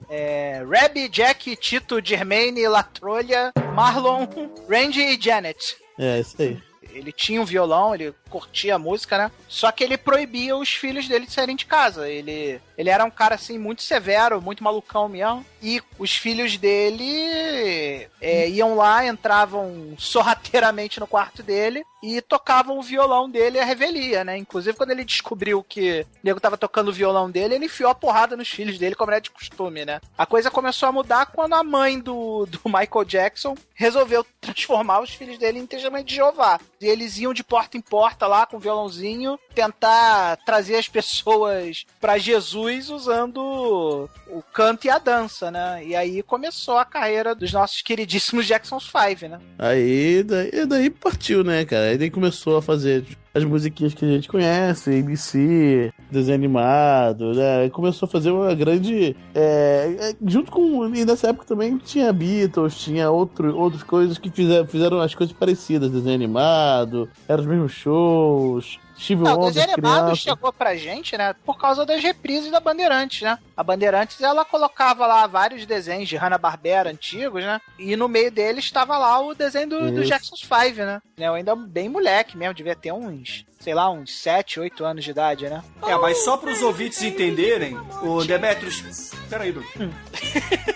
[0.09, 0.59] É.
[0.59, 4.27] É, Rabbi, Jack, Tito, Germaine, Latrolha, Marlon,
[4.69, 5.77] Randy e Janet.
[5.97, 6.57] É, isso aí.
[6.93, 9.31] Ele tinha um violão, ele curtia a música, né?
[9.47, 12.09] Só que ele proibia os filhos dele de saírem de casa.
[12.09, 15.45] Ele, ele era um cara, assim, muito severo, muito malucão mesmo.
[15.61, 22.81] E os filhos dele é, iam lá, entravam sorrateiramente no quarto dele e tocavam o
[22.81, 24.37] violão dele à revelia, né?
[24.37, 27.95] Inclusive, quando ele descobriu que o nego tava tocando o violão dele, ele enfiou a
[27.95, 30.01] porrada nos filhos dele, como é de costume, né?
[30.17, 35.11] A coisa começou a mudar quando a mãe do, do Michael Jackson resolveu transformar os
[35.11, 36.59] filhos dele em testemunha de Jeová.
[36.81, 41.85] E eles iam de porta em porta lá com o violãozinho, tentar trazer as pessoas
[42.01, 45.81] pra Jesus usando o canto e a dança, né?
[45.85, 49.39] E aí começou a carreira dos nossos queridíssimos Jacksons Five, né?
[49.57, 51.92] Aí daí, daí partiu, né, cara?
[51.93, 57.69] Aí daí começou a fazer as musiquinhas que a gente conhece, ABC, desenho animado, né?
[57.69, 59.15] Começou a fazer uma grande.
[59.35, 60.87] é, é, junto com.
[60.95, 65.35] E nessa época também tinha Beatles, tinha outro, outras coisas que fizeram, fizeram as coisas
[65.35, 68.79] parecidas, desenho animado, eram os mesmos shows.
[69.03, 73.21] Steve Não, Wonder, desenho animado chegou pra gente, né, por causa das reprises da Bandeirantes,
[73.21, 73.37] né?
[73.55, 77.59] A Bandeirantes, ela colocava lá vários desenhos de Hanna-Barbera antigos, né?
[77.77, 81.01] E no meio deles estava lá o desenho do, do Jackson 5, né.
[81.17, 81.27] né?
[81.27, 85.11] Eu ainda bem moleque mesmo, devia ter uns sei lá, uns 7, 8 anos de
[85.11, 85.63] idade, né?
[85.83, 89.11] É, mas só para os ouvintes entenderem, o Demetrius.
[89.29, 89.65] Peraí, Dudu.
[89.79, 89.89] Hum.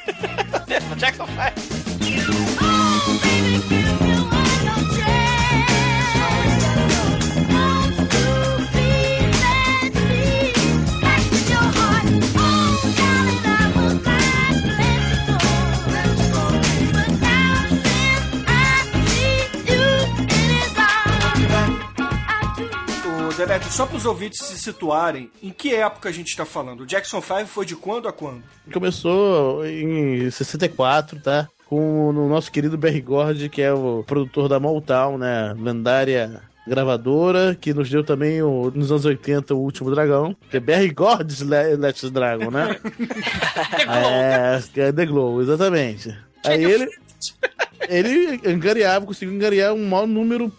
[0.96, 2.77] Jackson 5.
[23.38, 26.82] Demetrio, só para os ouvintes se situarem, em que época a gente está falando?
[26.82, 28.42] O Jackson 5 foi de quando a quando?
[28.74, 31.48] Começou em 64, tá?
[31.68, 35.56] Com o nosso querido Barry Gordy, que é o produtor da Motown, né?
[35.60, 40.60] Lendária gravadora, que nos deu também o, nos anos 80 o último dragão, que é
[40.60, 42.76] Barry Gordy's Last Dragon, né?
[43.88, 46.18] É, é, The Glow, exatamente.
[46.44, 46.90] Aí ele.
[47.90, 50.52] Ele angariava, conseguiu angariar um maior número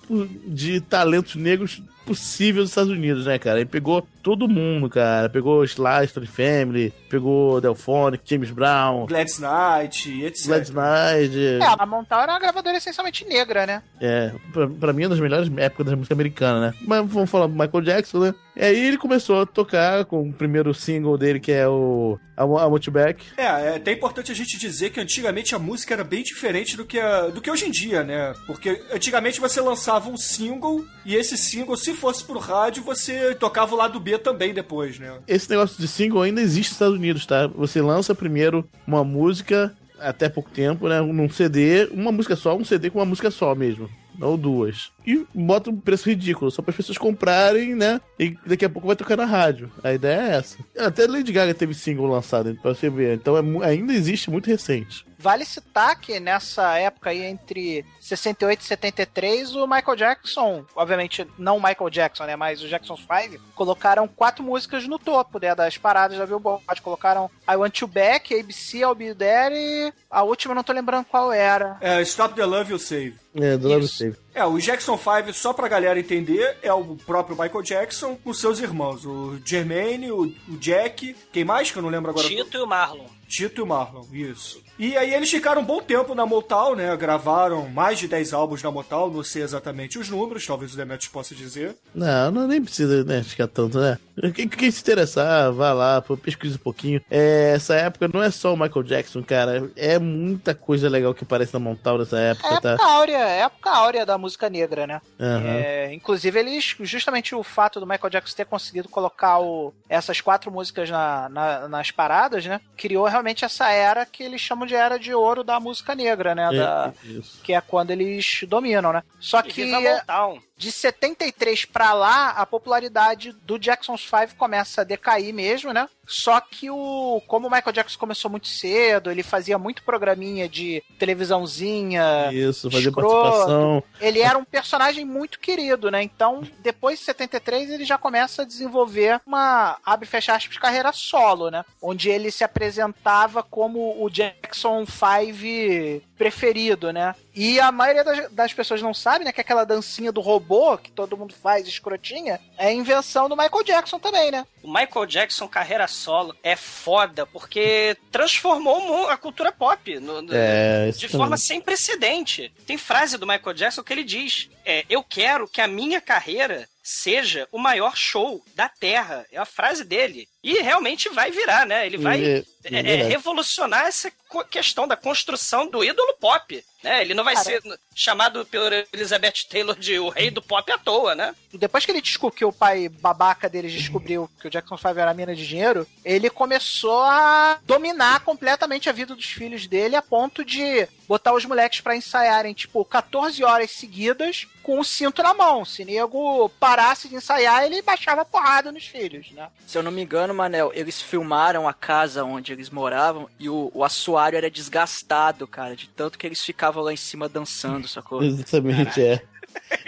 [0.46, 3.60] de talentos negros possível dos Estados Unidos, né, cara?
[3.60, 5.28] Ele pegou todo mundo, cara.
[5.28, 10.46] Pegou Sly, Stone Family, pegou Delphonic, James Brown, Gladys Knight, etc.
[10.46, 11.38] Gladys Knight.
[11.38, 13.82] É, a Montal era uma gravadora essencialmente negra, né?
[14.00, 16.74] É, pra, pra mim é uma das melhores épocas da música americana, né?
[16.80, 18.34] Mas vamos falar do Michael Jackson, né?
[18.58, 22.42] E aí ele começou a tocar com o primeiro single dele, que é o a,
[22.42, 23.24] a Multiback.
[23.36, 26.84] É, é até importante a gente dizer que antigamente a música era bem diferente do
[26.84, 28.34] que, a- do que hoje em dia, né?
[28.48, 33.74] Porque antigamente você lançava um single e esse single, se fosse pro rádio, você tocava
[33.74, 35.18] o lado B também depois, né?
[35.28, 37.46] Esse negócio de single ainda existe nos Estados Unidos, tá?
[37.46, 41.00] Você lança primeiro uma música, até pouco tempo, né?
[41.00, 43.88] Num CD, uma música só, um CD com uma música só mesmo.
[44.20, 44.90] Ou duas.
[45.06, 48.00] E bota um preço ridículo, só para as pessoas comprarem, né?
[48.18, 49.70] E daqui a pouco vai tocar na rádio.
[49.82, 50.58] A ideia é essa.
[50.76, 53.16] Até Lady Gaga teve single lançado, pra você ver.
[53.16, 55.06] Então é ainda existe muito recente.
[55.18, 61.56] Vale citar que nessa época aí, entre 68 e 73, o Michael Jackson, obviamente não
[61.56, 65.76] o Michael Jackson, né, mas o Jackson 5, colocaram quatro músicas no topo né, das
[65.76, 66.82] paradas da Billboard.
[66.82, 70.72] Colocaram I Want You Back, ABC, I'll Be There e a última eu não tô
[70.72, 71.76] lembrando qual era.
[71.80, 73.16] É, Stop the Love You Save.
[73.34, 73.96] É, do Love Isso.
[73.96, 74.16] Save.
[74.34, 78.60] É, o Jackson 5, só pra galera entender, é o próprio Michael Jackson com seus
[78.60, 79.04] irmãos.
[79.04, 82.26] O Jermaine, o, o Jack, quem mais que eu não lembro agora?
[82.26, 83.06] Tito e o Marlon.
[83.28, 84.62] Tito e o Marlon, isso.
[84.78, 86.96] E aí eles ficaram um bom tempo na Motown, né?
[86.96, 91.10] Gravaram mais de 10 álbuns na Motown, não sei exatamente os números, talvez o Demetrius
[91.12, 91.76] possa dizer.
[91.94, 93.98] Não, não nem precisa né, ficar tanto, né?
[94.34, 97.00] Quem, quem se interessar, vá lá, pesquisa um pouquinho.
[97.10, 99.70] É, essa época não é só o Michael Jackson, cara.
[99.76, 102.70] É muita coisa legal que aparece na Montal nessa É época, tá?
[102.72, 105.00] época áurea, é época áurea da música negra, né?
[105.20, 105.58] Aham.
[105.60, 110.50] É, inclusive, eles, justamente o fato do Michael Jackson ter conseguido colocar o- essas quatro
[110.50, 112.60] músicas na- na- nas paradas, né?
[112.76, 116.50] Criou realmente essa era que eles chamam de era de ouro da música negra, né?
[116.50, 117.40] Da- É, isso.
[117.42, 119.02] que é quando eles dominam, né?
[119.18, 120.40] Só E que Motown.
[120.58, 125.88] De 73 pra lá, a popularidade do Jackson's Five começa a decair mesmo, né?
[126.04, 130.82] Só que o como o Michael Jackson começou muito cedo, ele fazia muito programinha de
[130.98, 133.22] televisãozinha, Isso, fazer escroto.
[133.22, 133.82] participação.
[134.00, 136.02] ele era um personagem muito querido, né?
[136.02, 140.92] Então, depois de 73, ele já começa a desenvolver uma, abre e fecha aspas, carreira
[140.92, 141.64] solo, né?
[141.80, 147.14] Onde ele se apresentava como o Jackson 5 preferido, né?
[147.34, 149.32] E a maioria das, das pessoas não sabe, né?
[149.32, 150.47] Que aquela dancinha do robô
[150.78, 154.46] que todo mundo faz, escrotinha, é invenção do Michael Jackson também, né?
[154.62, 160.90] O Michael Jackson, carreira solo, é foda, porque transformou a cultura pop no- no- É,
[160.90, 161.16] de também.
[161.16, 162.52] forma sem precedente.
[162.66, 166.68] Tem frase do Michael Jackson que ele diz: é, Eu quero que a minha carreira
[166.82, 169.26] seja o maior show da Terra.
[169.30, 170.26] É a frase dele.
[170.48, 171.84] E realmente vai virar, né?
[171.84, 174.10] Ele vai É, é, revolucionar essa
[174.50, 176.64] questão da construção do ídolo pop.
[176.82, 177.00] Né?
[177.02, 177.44] Ele não vai Cara.
[177.44, 177.62] ser
[177.94, 181.34] chamado pela Elizabeth Taylor de o rei do pop à toa, né?
[181.52, 185.14] depois que ele descobriu que o pai babaca deles descobriu que o Jackson 5 era
[185.14, 190.44] mina de dinheiro, ele começou a dominar completamente a vida dos filhos dele a ponto
[190.44, 195.64] de botar os moleques pra ensaiarem, tipo, 14 horas seguidas com o cinto na mão.
[195.64, 199.48] Se nego parasse de ensaiar, ele baixava porrada nos filhos, né?
[199.66, 203.70] Se eu não me engano, Manel, eles filmaram a casa onde eles moravam e o,
[203.74, 208.22] o assoalho era desgastado, cara, de tanto que eles ficavam lá em cima dançando, sacou?
[208.22, 209.20] Exatamente, é.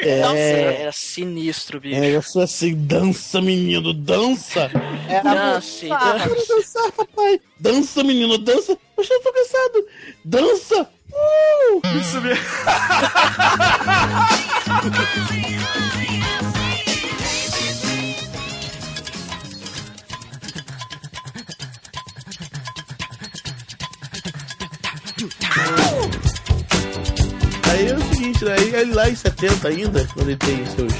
[0.22, 0.92] Nossa, era, É.
[0.92, 2.00] sinistro, bicho.
[2.00, 4.70] É, eu sou assim, dança, menino, dança!
[5.08, 7.40] Era Dança, muito- Ah, Quero dançar, papai!
[7.58, 8.76] Dança, menino, dança!
[8.96, 9.86] Poxa, eu tô cansado!
[10.24, 10.90] Dança!
[11.12, 11.80] Uh!
[12.00, 12.44] Isso mesmo.
[27.70, 28.56] Aí é o seguinte, né?
[28.58, 30.92] Ele lá em 70 ainda, quando ele tem seus,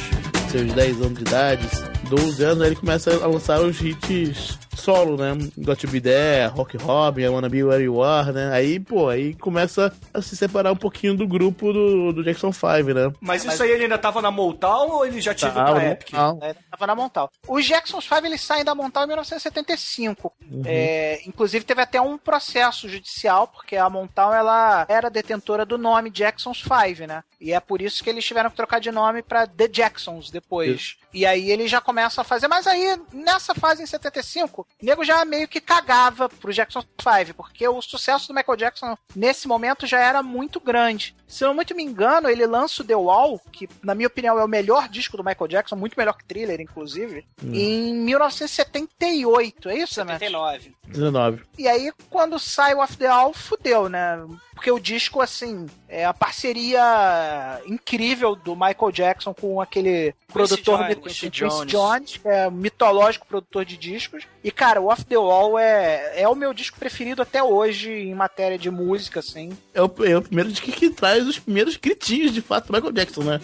[0.51, 1.69] seus 10 anos de idade,
[2.09, 5.33] 12 anos, aí ele começa a lançar os hits solo, né?
[5.59, 8.51] Got to Be There, Rock Robin, I Wanna Be Where You Are, né?
[8.53, 12.67] Aí, pô, aí começa a se separar um pouquinho do grupo do, do Jackson 5,
[12.95, 13.13] né?
[13.21, 15.85] Mas isso aí ele ainda tava na Motown ou ele já tinha ido Tá, pra
[15.91, 16.13] Epic?
[16.43, 17.31] É, tava na Montal.
[17.47, 20.33] Os Jacksons 5 eles saem da Montal em 1975.
[20.65, 26.11] É, inclusive teve até um processo judicial porque a Montal ela era detentora do nome
[26.11, 27.23] Jacksons 5, né?
[27.41, 30.97] E é por isso que eles tiveram que trocar de nome pra The Jacksons depois.
[31.13, 35.05] E aí ele já começa a fazer, mas aí nessa fase em 75 o nego
[35.05, 39.87] já meio que cagava pro Jackson 5, porque o sucesso do Michael Jackson nesse momento
[39.87, 41.15] já era muito grande.
[41.27, 44.39] Se eu não muito me engano, ele lança o The Wall, que na minha opinião
[44.39, 49.79] é o melhor disco do Michael Jackson, muito melhor que Thriller, inclusive, em 1978, é
[49.79, 50.15] isso, né?
[50.15, 50.75] 79.
[50.87, 51.43] 19.
[51.59, 54.19] E aí, quando sai o Off the Wall, fudeu, né?
[54.55, 60.95] Porque o disco, assim, é a parceria incrível do Michael Jackson com aquele produtor Jones,
[60.97, 61.67] Quincy Quincy Jones.
[61.71, 64.27] Jones, que é mitológico produtor de discos.
[64.45, 68.15] E, cara, o Off the Wall é, é o meu disco preferido até hoje em
[68.15, 69.51] matéria de música, assim.
[69.75, 72.93] É o, é o primeiro disco que traz os primeiros gritinhos de fato do Michael
[72.93, 73.41] Jackson, né?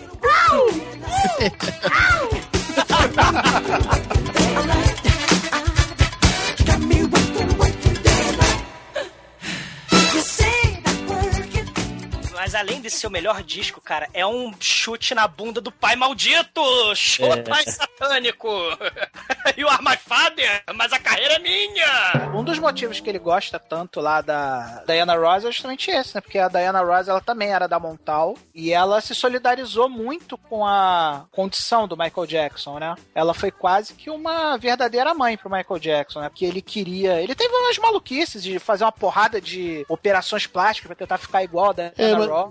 [12.56, 16.60] além de ser o melhor disco, cara, é um chute na bunda do pai maldito!
[16.94, 17.42] Chuta, É.
[17.42, 18.48] pai satânico!
[19.56, 22.30] you are my father, mas a carreira é minha!
[22.34, 26.20] Um dos motivos que ele gosta tanto lá da Diana Ross é justamente esse, né?
[26.20, 30.64] Porque a Diana Ross, ela também era da Montal e ela se solidarizou muito com
[30.66, 32.94] a condição do Michael Jackson, né?
[33.14, 36.28] Ela foi quase que uma verdadeira mãe pro Michael Jackson, né?
[36.28, 37.20] Porque ele queria...
[37.22, 41.70] Ele teve umas maluquices de fazer uma porrada de operações plásticas pra tentar ficar igual
[41.70, 42.45] a Diana É, mas- Ross.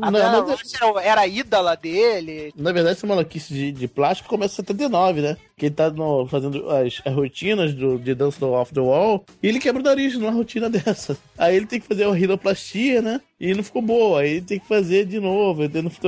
[0.00, 2.52] A Diana mas- Ross era, era a ídola dele.
[2.56, 5.36] Na verdade, essa maluquice de, de plástico começa em 79, né?
[5.56, 9.24] Que ele tá no- fazendo as, as rotinas do, de dança do Off the Wall
[9.42, 11.16] e ele quebra o nariz numa rotina dessa.
[11.38, 13.20] Aí ele tem que fazer a rinoplastia, né?
[13.38, 14.20] E não ficou boa.
[14.20, 15.62] Aí ele tem que fazer de novo.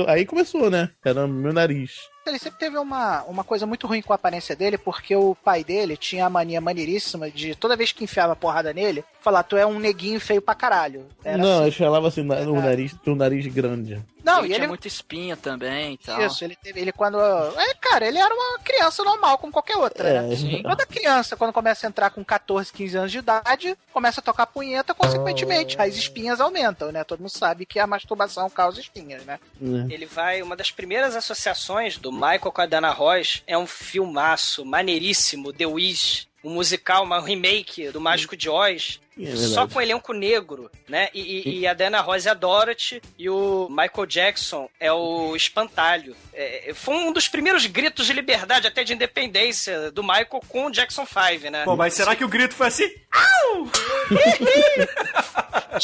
[0.07, 0.89] Aí começou, né?
[1.03, 1.91] Era meu nariz.
[2.25, 5.63] Ele sempre teve uma, uma coisa muito ruim com a aparência dele, porque o pai
[5.63, 9.65] dele tinha a mania maneiríssima de toda vez que enfiava porrada nele, falar, tu é
[9.65, 11.05] um neguinho feio pra caralho.
[11.23, 11.65] Era não, assim.
[11.65, 12.61] eu falava assim, no É.
[12.61, 14.01] nariz, no nariz grande.
[14.23, 14.67] Não, ele e tinha ele.
[14.67, 16.21] muita espinha também e tal.
[16.25, 16.79] Isso, ele teve.
[16.79, 17.17] Ele quando.
[17.19, 20.35] É, cara, ele era uma criança normal, como qualquer outra, É, né?
[20.35, 20.63] sim.
[20.63, 24.45] Toda criança, quando começa a entrar com 14, 15 anos de idade, começa a tocar
[24.47, 27.03] punheta, consequentemente, as espinhas aumentam, né?
[27.03, 29.39] Todo mundo sabe que a masturbação causa espinhas, né?
[29.59, 29.87] né?
[29.89, 30.41] Ele vai.
[30.41, 35.65] Uma das primeiras associações do Michael com a Dana Ross é um filmaço maneiríssimo, The
[35.65, 36.27] Wiz.
[36.43, 38.99] Um musical, um remake do Mágico de Oz.
[39.19, 41.09] É só com elenco negro, né?
[41.13, 45.35] E, e- e a Dana Ross é a Dorothy e o Michael Jackson é o
[45.35, 46.15] espantalho.
[46.33, 50.71] É, foi um dos primeiros gritos de liberdade, até de independência, do Michael com o
[50.71, 51.63] Jackson 5, né?
[51.63, 52.89] Pô, mas será que o grito foi assim?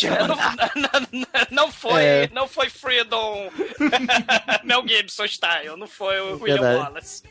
[0.02, 0.36] É, não,
[1.12, 2.30] não- não foi, É.
[2.32, 3.50] não foi Freedom
[4.64, 6.80] Mel Gibson style, não foi o William.
[6.80, 7.24] Wallace.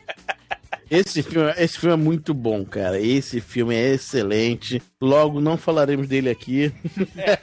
[0.91, 2.99] Esse filme, esse filme é muito bom, cara.
[2.99, 4.81] Esse filme é excelente.
[5.01, 6.71] Logo, não falaremos dele aqui.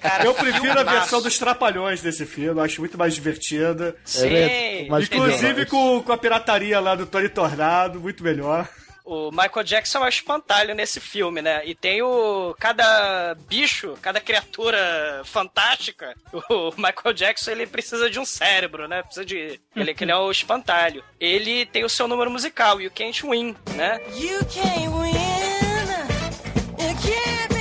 [0.00, 3.94] Cara, Eu prefiro a versão dos Trapalhões desse filme, eu acho muito mais divertida.
[4.04, 4.26] Sim.
[4.28, 8.68] É, mas- Inclusive com, com a pirataria lá do Tony Tornado, muito melhor.
[9.06, 11.62] O Michael Jackson é o espantalho nesse filme, né?
[11.64, 12.56] E tem o.
[12.58, 16.12] Cada bicho, cada criatura fantástica,
[16.50, 19.04] o Michael Jackson ele precisa de um cérebro, né?
[19.04, 19.60] Precisa de.
[19.76, 21.04] Ele, que ele é o espantalho.
[21.20, 24.00] Ele tem o seu número musical, You Can't Win, né?
[24.16, 25.14] You can't win.
[26.78, 27.55] You can't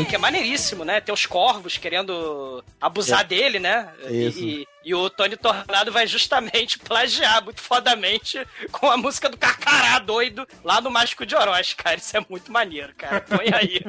[0.00, 1.00] E que é maneiríssimo, né?
[1.00, 3.88] Tem os corvos querendo abusar dele, né?
[4.08, 4.38] E- Isso.
[4.40, 9.98] E, e o Tony Tornado vai justamente plagiar muito fodamente com a música do Carcará
[9.98, 11.96] doido lá no Mágico de Oroz, cara.
[11.96, 13.20] Isso é muito maneiro, cara.
[13.20, 13.80] Põe aí.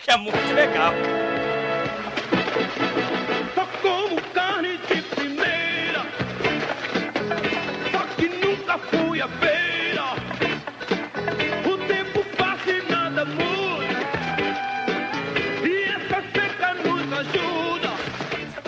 [0.00, 0.92] que é muito legal.
[0.94, 1.55] Só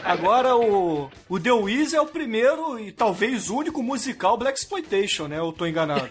[0.09, 5.39] Agora o, o The Wiz é o primeiro e talvez único musical Black Exploitation, né?
[5.39, 6.09] Eu tô enganado.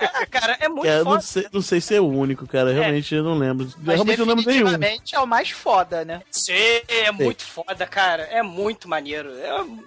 [0.00, 1.10] Ah, cara, é muito É, foda.
[1.10, 2.72] não, sei, não sei se é o único, cara.
[2.72, 3.68] Realmente eu não lembro.
[3.78, 4.98] Mas Realmente eu não lembro nenhum.
[5.12, 6.22] é o mais foda, né?
[6.30, 6.52] Sim,
[6.88, 8.22] é muito foda, cara.
[8.24, 9.30] É muito maneiro.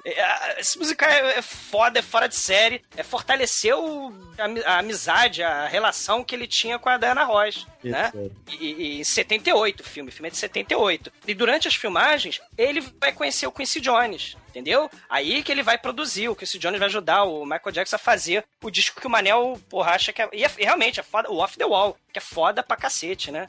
[0.05, 2.81] É- é- esse musical é, é foda, é fora de série.
[2.95, 8.11] É fortaleceu a, a amizade, a relação que ele tinha com a Diana Ross, né?
[8.13, 8.31] Isso,
[8.61, 11.11] E, e- e em 78 o filme, o filme é de 78.
[11.27, 14.37] E durante as filmagens, ele vai conhecer o Quincy Jones.
[14.51, 14.89] Entendeu?
[15.09, 18.43] Aí que ele vai produzir, o Chris Jones vai ajudar o Michael Jackson a fazer
[18.63, 20.29] o disco que o Manel, porra, acha que é.
[20.33, 23.47] E é- realmente, é foda, o Off the Wall, que é foda pra cacete, né?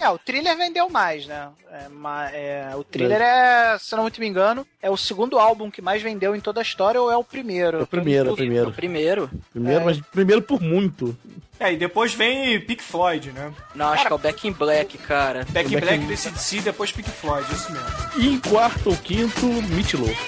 [0.00, 1.48] É, o thriller vendeu mais, né?
[1.70, 5.38] É, ma- é, o thriller é, se eu não muito me engano, é o segundo
[5.38, 7.78] álbum que mais vendeu em toda a história ou é o primeiro?
[7.80, 8.68] É o primeiro, é o primeiro.
[8.70, 9.30] O primeiro.
[9.52, 11.16] Primeiro, mas primeiro por muito.
[11.60, 13.52] É, e depois vem Pink Floyd, né?
[13.74, 15.46] Não, acho que é o Back in Black, cara.
[15.50, 17.86] Back in Black in- CDC, depois Pink Floyd, isso mesmo.
[18.16, 20.21] E em quarto ou quinto, Meat Loaf.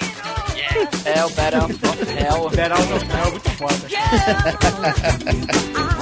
[1.05, 1.73] É o Battle of
[2.11, 2.49] Hell.
[2.49, 3.75] Better Hell é muito foda.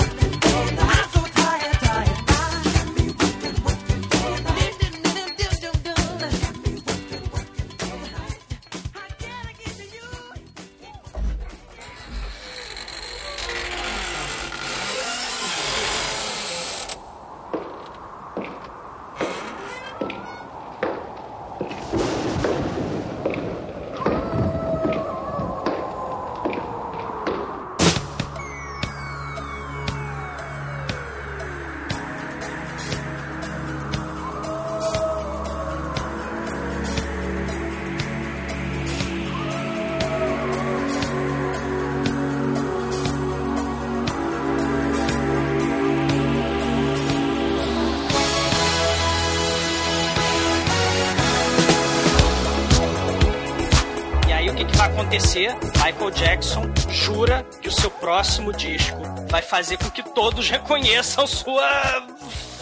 [59.63, 62.05] fazer com que todos reconheçam sua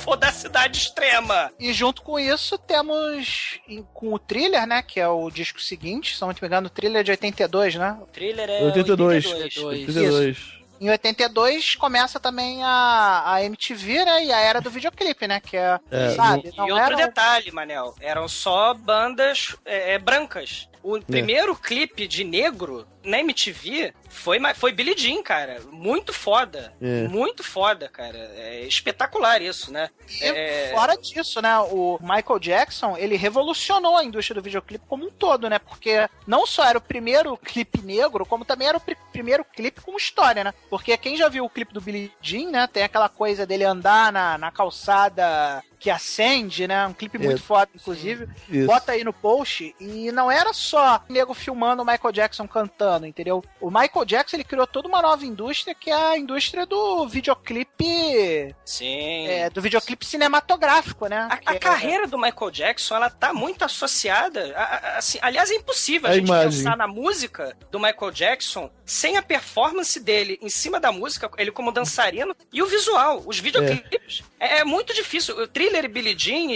[0.03, 1.51] fodacidade extrema.
[1.59, 4.83] E junto com isso, temos em- com o thriller, né?
[4.83, 7.97] Que é o disco seguinte, se não me engano, o thriller é de 82, né?
[8.01, 9.25] O thriller é 82.
[9.25, 9.79] 82.
[9.87, 10.61] 82.
[10.79, 14.25] Em 82 começa também a, a MTV, né?
[14.25, 15.39] E a era do videoclipe, né?
[15.39, 16.49] Que é, É, sabe?
[16.53, 20.67] E não outro era- detalhe, Manel, eram só bandas é, é, brancas.
[20.83, 25.61] O primeiro clipe de negro na MTV foi, foi Billie Jean, cara.
[25.71, 26.73] Muito foda.
[26.81, 27.07] É.
[27.07, 28.17] Muito foda, cara.
[28.35, 29.89] É espetacular isso, né?
[30.21, 30.71] E É.
[30.73, 35.49] fora disso, né, o Michael Jackson, ele revolucionou a indústria do videoclipe como um todo,
[35.49, 35.57] né?
[35.59, 39.81] Porque não só era o primeiro clipe negro, como também era o pri- primeiro clipe
[39.81, 40.53] com história, né?
[40.69, 44.11] Porque quem já viu o clipe do Billie Jean, né, tem aquela coisa dele andar
[44.11, 46.85] na, na calçada que acende, né?
[46.85, 47.43] Um clipe muito É.
[47.43, 48.29] foda, inclusive.
[48.47, 48.67] Isso.
[48.67, 49.75] Bota aí no post.
[49.79, 53.43] E não era só nego filmando o Michael Jackson cantando, entendeu?
[53.59, 58.55] O Michael Jackson, ele criou toda uma nova indústria, que é a indústria do videoclipe
[58.63, 59.27] Sim.
[59.27, 61.27] é, do videoclipe cinematográfico, né?
[61.29, 64.53] A, a é- carreira do Michael Jackson, ela tá muito associada.
[64.55, 66.59] a- a- assim, aliás, é impossível a, A gente imagem.
[66.63, 71.49] pensar na música do Michael Jackson sem a performance dele em cima da música, ele
[71.51, 74.21] como dançarino, e o visual, os videoclipes.
[74.37, 75.37] É, é muito difícil.
[75.37, 76.55] O thriller Billie Jean e,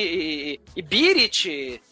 [0.55, 1.45] e, e Beat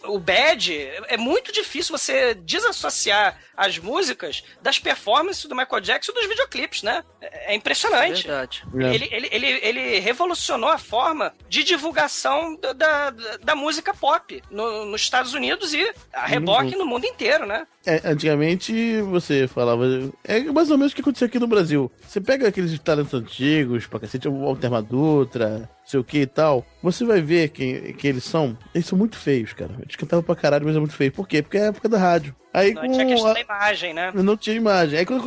[0.03, 0.73] o Bad,
[1.07, 6.83] é muito difícil você desassociar as músicas das performances do Michael Jackson e dos videoclipes,
[6.83, 7.03] né?
[7.21, 8.23] É, é É impressionante.
[8.27, 8.63] verdade.
[8.79, 8.93] É.
[8.95, 13.09] Ele, ele, ele, ele revolucionou a forma de divulgação da, da,
[13.41, 17.65] da música pop no- nos Estados Unidos e a reboque no mundo inteiro, né?
[17.85, 19.83] É, antigamente você falava.
[20.23, 21.91] É mais ou menos o que aconteceu aqui no Brasil.
[22.07, 26.65] Você pega aqueles talentos antigos, pra cacete, o Alterma Dutra, sei o que e tal.
[26.81, 28.57] Você vai ver quem, que eles são.
[28.73, 29.73] Eles são muito feios, cara.
[29.81, 31.11] Eles cantavam pra caralho, mas é muito feio.
[31.11, 31.41] Por quê?
[31.41, 32.35] Porque é a época da rádio.
[32.53, 34.11] Aí Não tinha questão a- da imagem, né?
[34.13, 34.99] não tinha imagem.
[34.99, 35.23] Aí quando,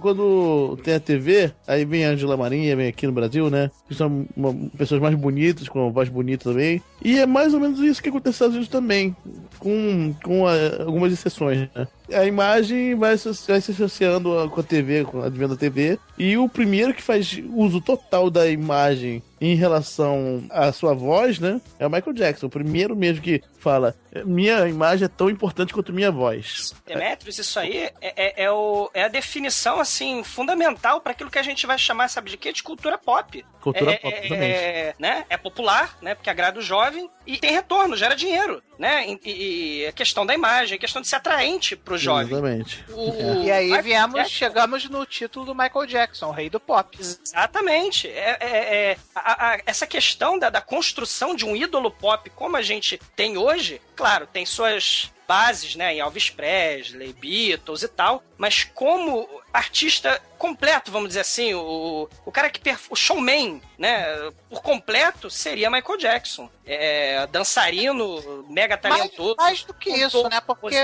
[0.00, 3.70] quando tem a TV, aí vem a Angela Marinha, vem aqui no Brasil, né?
[3.88, 6.82] Que são uma- pessoas mais bonitas, com uma voz bonita também.
[7.02, 9.14] E é mais ou menos isso que acontece nos Estados Unidos também,
[9.58, 11.86] com, com a- algumas exceções, né?
[12.12, 15.98] A imagem vai, se- vai se associando com a TV, com a advento da TV.
[16.18, 21.60] E o primeiro que faz uso total da imagem em relação à sua voz, né?
[21.78, 22.46] É o Michael Jackson.
[22.46, 26.74] O primeiro mesmo que fala: minha imagem é tão importante quanto minha voz.
[26.86, 31.38] Demetrius, isso aí é, é, é o, é a definição, assim, fundamental para aquilo que
[31.38, 32.52] a gente vai chamar, sabe de quê?
[32.52, 33.44] De cultura pop.
[33.60, 34.54] Cultura é, pop, é, exatamente.
[34.54, 35.24] é, né?
[35.30, 36.14] é popular, né?
[36.14, 39.06] Porque agrada o jovem e tem retorno, gera dinheiro, né?
[39.08, 42.26] E, e- e a questão da imagem, a questão de ser atraente pro jovem.
[42.26, 42.84] Exatamente.
[42.90, 46.98] O- E aí viemos, Jackson- chegamos no título do Michael Jackson, o rei do pop.
[47.00, 48.08] Exatamente.
[48.08, 52.56] É, é- é- a- a- essa questão da, da construção de um ídolo pop como
[52.56, 53.53] a gente tem hoje,
[53.94, 60.90] claro, tem suas bases, né, em Elvis Presley, Beatles e tal, mas como artista completo,
[60.90, 62.60] vamos dizer assim, o, o cara que
[62.90, 64.04] o showman, né,
[64.50, 66.50] por completo seria Michael Jackson.
[66.66, 69.36] É, dançarino, mega Mais, talentoso.
[69.36, 70.40] mais do que cantor, isso, né?
[70.40, 70.76] Porque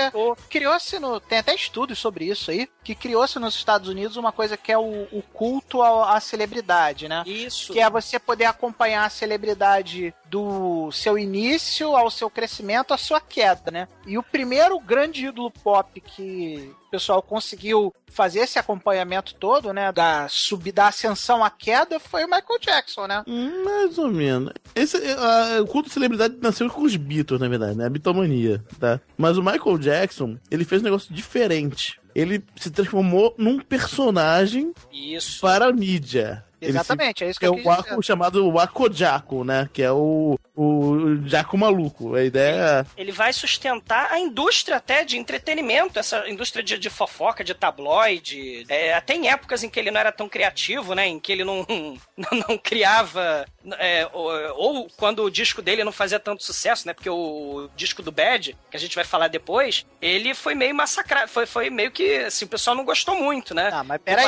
[0.49, 1.19] criou-se no.
[1.19, 2.69] Tem até estudos sobre isso aí.
[2.83, 7.07] Que criou-se nos Estados Unidos uma coisa que é o, o culto ao- à celebridade,
[7.07, 7.23] né?
[7.25, 7.73] Isso.
[7.73, 13.19] Que é você poder acompanhar a celebridade do seu início ao seu crescimento, à sua
[13.19, 13.87] queda, né?
[14.05, 19.91] E o primeiro grande ídolo pop que pessoal conseguiu fazer esse acompanhamento todo, né?
[19.91, 23.23] Da subida, da ascensão à queda, foi o Michael Jackson, né?
[23.65, 24.51] Mais ou menos.
[24.75, 27.85] Esse, a- o culto de celebridade nasceu com os Beatles, na verdade, né?
[27.85, 28.99] A bitomania, tá?
[29.17, 31.99] Mas o Michael Jackson, ele fez um negócio diferente.
[32.13, 35.39] Ele se transformou num personagem Isso.
[35.41, 36.43] para a mídia.
[36.61, 38.03] Ele Exatamente, é isso que é eu o quis Waco dizer.
[38.03, 39.67] chamado Waco Jaco, né?
[39.73, 42.13] Que é o, o Jaco maluco.
[42.13, 47.43] A ideia Ele vai sustentar a indústria até de entretenimento, essa indústria de, de fofoca,
[47.43, 48.63] de tabloide.
[48.69, 51.07] É, até em épocas em que ele não era tão criativo, né?
[51.07, 51.65] Em que ele não,
[52.15, 53.43] não, não criava.
[53.79, 56.93] é, ou, ou quando o disco dele não fazia tanto sucesso, né?
[56.93, 61.27] Porque o disco do Bad, que a gente vai falar depois, ele foi meio massacrado.
[61.27, 62.17] Foi, foi meio que.
[62.17, 63.71] Assim, o pessoal não gostou muito, né?
[63.73, 64.27] Ah, mas peraí,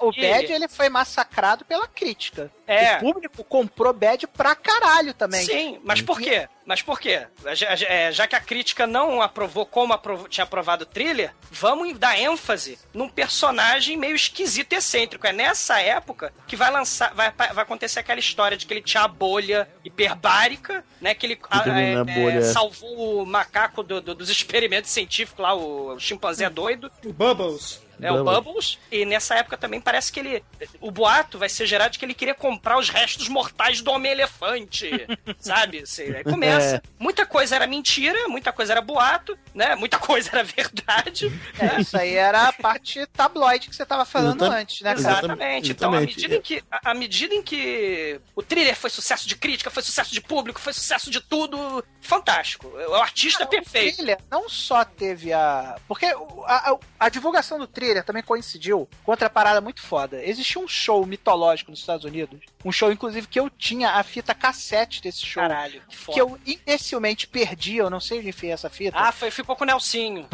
[0.00, 2.50] o, o Bad ele foi massacrado pela crítica.
[2.66, 2.96] É.
[2.96, 5.42] O público comprou Bad pra caralho também.
[5.46, 6.46] Sim, mas por quê?
[6.66, 7.26] Mas por quê?
[7.54, 11.98] Já, já- é, que a crítica não aprovou como aprovou- tinha aprovado o thriller, vamos
[11.98, 15.26] dar ênfase num personagem meio esquisito e excêntrico.
[15.26, 19.02] É nessa época que vai lançar, vai, vai acontecer aquela história de que ele tinha
[19.04, 21.14] a bolha hiperbárica, né?
[21.14, 21.36] Que ele
[21.70, 22.42] é, é, bolha.
[22.42, 26.90] salvou o macaco do- do- dos experimentos científicos lá, o, chimpanzé doido.
[27.04, 27.80] O Bubbles.
[28.02, 28.78] É o Bubbles.
[28.90, 30.44] E nessa época também parece que ele.
[30.80, 34.90] O boato vai ser gerado de que ele queria comprar os restos mortais do Homem-Elefante.
[35.38, 35.80] sabe?
[35.80, 36.76] Assim, aí começa.
[36.76, 36.82] É.
[36.98, 39.74] Muita coisa era mentira, muita coisa era boato, né?
[39.74, 41.32] Muita coisa era verdade.
[41.58, 44.62] É, isso aí era a parte tabloide que você tava falando Exatamente.
[44.62, 45.18] antes, né, cara?
[45.18, 45.70] Exatamente.
[45.72, 46.16] Então, à Exatamente.
[46.16, 50.12] medida, em que, à medida em que o thriller foi sucesso de crítica, foi sucesso
[50.12, 52.68] de público, foi sucesso de tudo, fantástico.
[52.68, 53.96] O artista é O perfeito.
[53.96, 55.76] thriller não só teve a.
[55.88, 60.24] Porque o- a, a- a divulgação do thriller também coincidiu com outra parada muito foda.
[60.24, 62.38] Existia um show mitológico nos Estados Unidos.
[62.64, 65.42] Um show, inclusive, que eu tinha a fita cassete desse show.
[65.42, 66.14] Caralho, que foda.
[66.14, 68.96] Que eu imbecilmente perdi, eu não sei onde enfiei essa fita.
[68.96, 70.28] Ah, foi, ficou com o Nelsinho.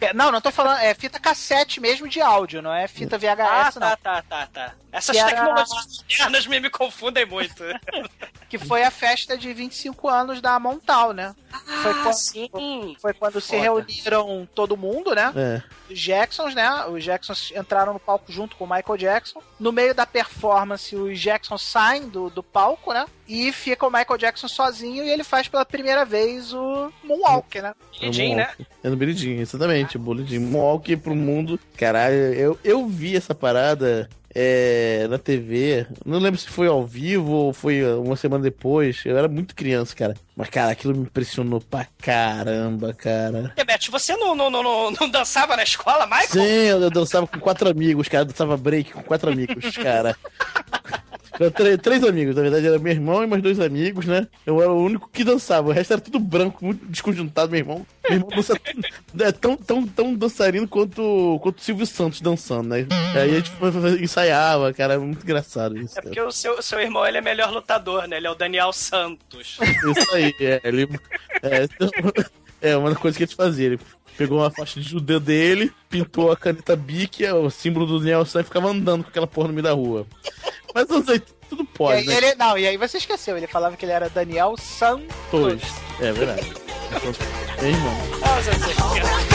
[0.00, 3.26] É, Não, não tô falando, é fita cassete mesmo de áudio, não é fita VHS,
[3.40, 3.80] Ah, não.
[3.80, 4.74] tá, tá, tá, tá.
[4.92, 7.64] Essas Que era- tecnologias modernas me, me confundem muito.
[8.52, 11.34] Que foi a festa de 25 anos da Montal, né?
[11.82, 12.96] foi, quando, Ah, sim.
[13.00, 13.62] foi quando se Foda.
[13.62, 15.32] reuniram todo mundo, né?
[15.34, 15.62] é.
[15.90, 16.84] Os Jacksons, né?
[16.86, 19.42] Os Jacksons entraram no palco junto com o Michael Jackson.
[19.58, 23.06] No meio da performance, os Jacksons saem do, do palco, né?
[23.26, 27.74] E fica o Michael Jackson sozinho e ele faz pela primeira vez o Moonwalk, né?
[28.00, 28.50] Billie Jean, né?
[28.82, 29.96] É no Billie Jean, exatamente.
[29.98, 30.40] Billie Jean.
[30.40, 31.58] Moonwalk pro mundo.
[31.76, 35.86] Caralho, eu, eu vi essa parada é, na TV.
[36.04, 39.02] Não lembro se foi ao vivo ou foi uma semana depois.
[39.04, 40.14] Eu era muito criança, cara.
[40.34, 43.52] Mas, cara, aquilo me impressionou pra caramba, cara.
[43.54, 46.28] Debete, você não, não, não, não, não dançava na escola, Michael?
[46.28, 48.22] Sim, eu dançava com quatro amigos, cara.
[48.22, 50.16] Eu dançava break com quatro amigos, cara.
[51.38, 54.26] Eram três, três amigos, na verdade era meu irmão e mais dois amigos, né?
[54.44, 57.86] Eu era o único que dançava, o resto era tudo branco, muito desconjuntado, meu irmão.
[58.04, 58.54] Meu irmão dança,
[59.20, 62.86] é tão, tão, tão dançarino quanto, quanto o Silvio Santos dançando, né?
[63.14, 63.52] Aí a gente
[64.02, 65.92] ensaiava, cara, muito engraçado isso.
[65.92, 66.06] É Cara.
[66.06, 68.16] porque o seu, seu irmão ele é melhor lutador, né?
[68.16, 69.58] Ele é o Daniel Santos.
[69.60, 70.88] Isso aí, é, ele.
[71.42, 73.66] É, é uma coisa que ele fazia.
[73.66, 73.80] Ele
[74.16, 78.40] pegou uma faixa de judeu dele, pintou a caneta Bic, é o símbolo do Nelson,
[78.40, 80.06] e ficava andando com aquela porra no meio da rua.
[80.74, 82.16] Mas eu sei, tudo E pode, aí, né?
[82.16, 85.14] ele, não, e aí você esqueceu, ele falava que ele era Daniel Santos.
[85.30, 85.62] Pois.
[86.00, 86.52] É verdade.
[87.62, 89.31] É irmão.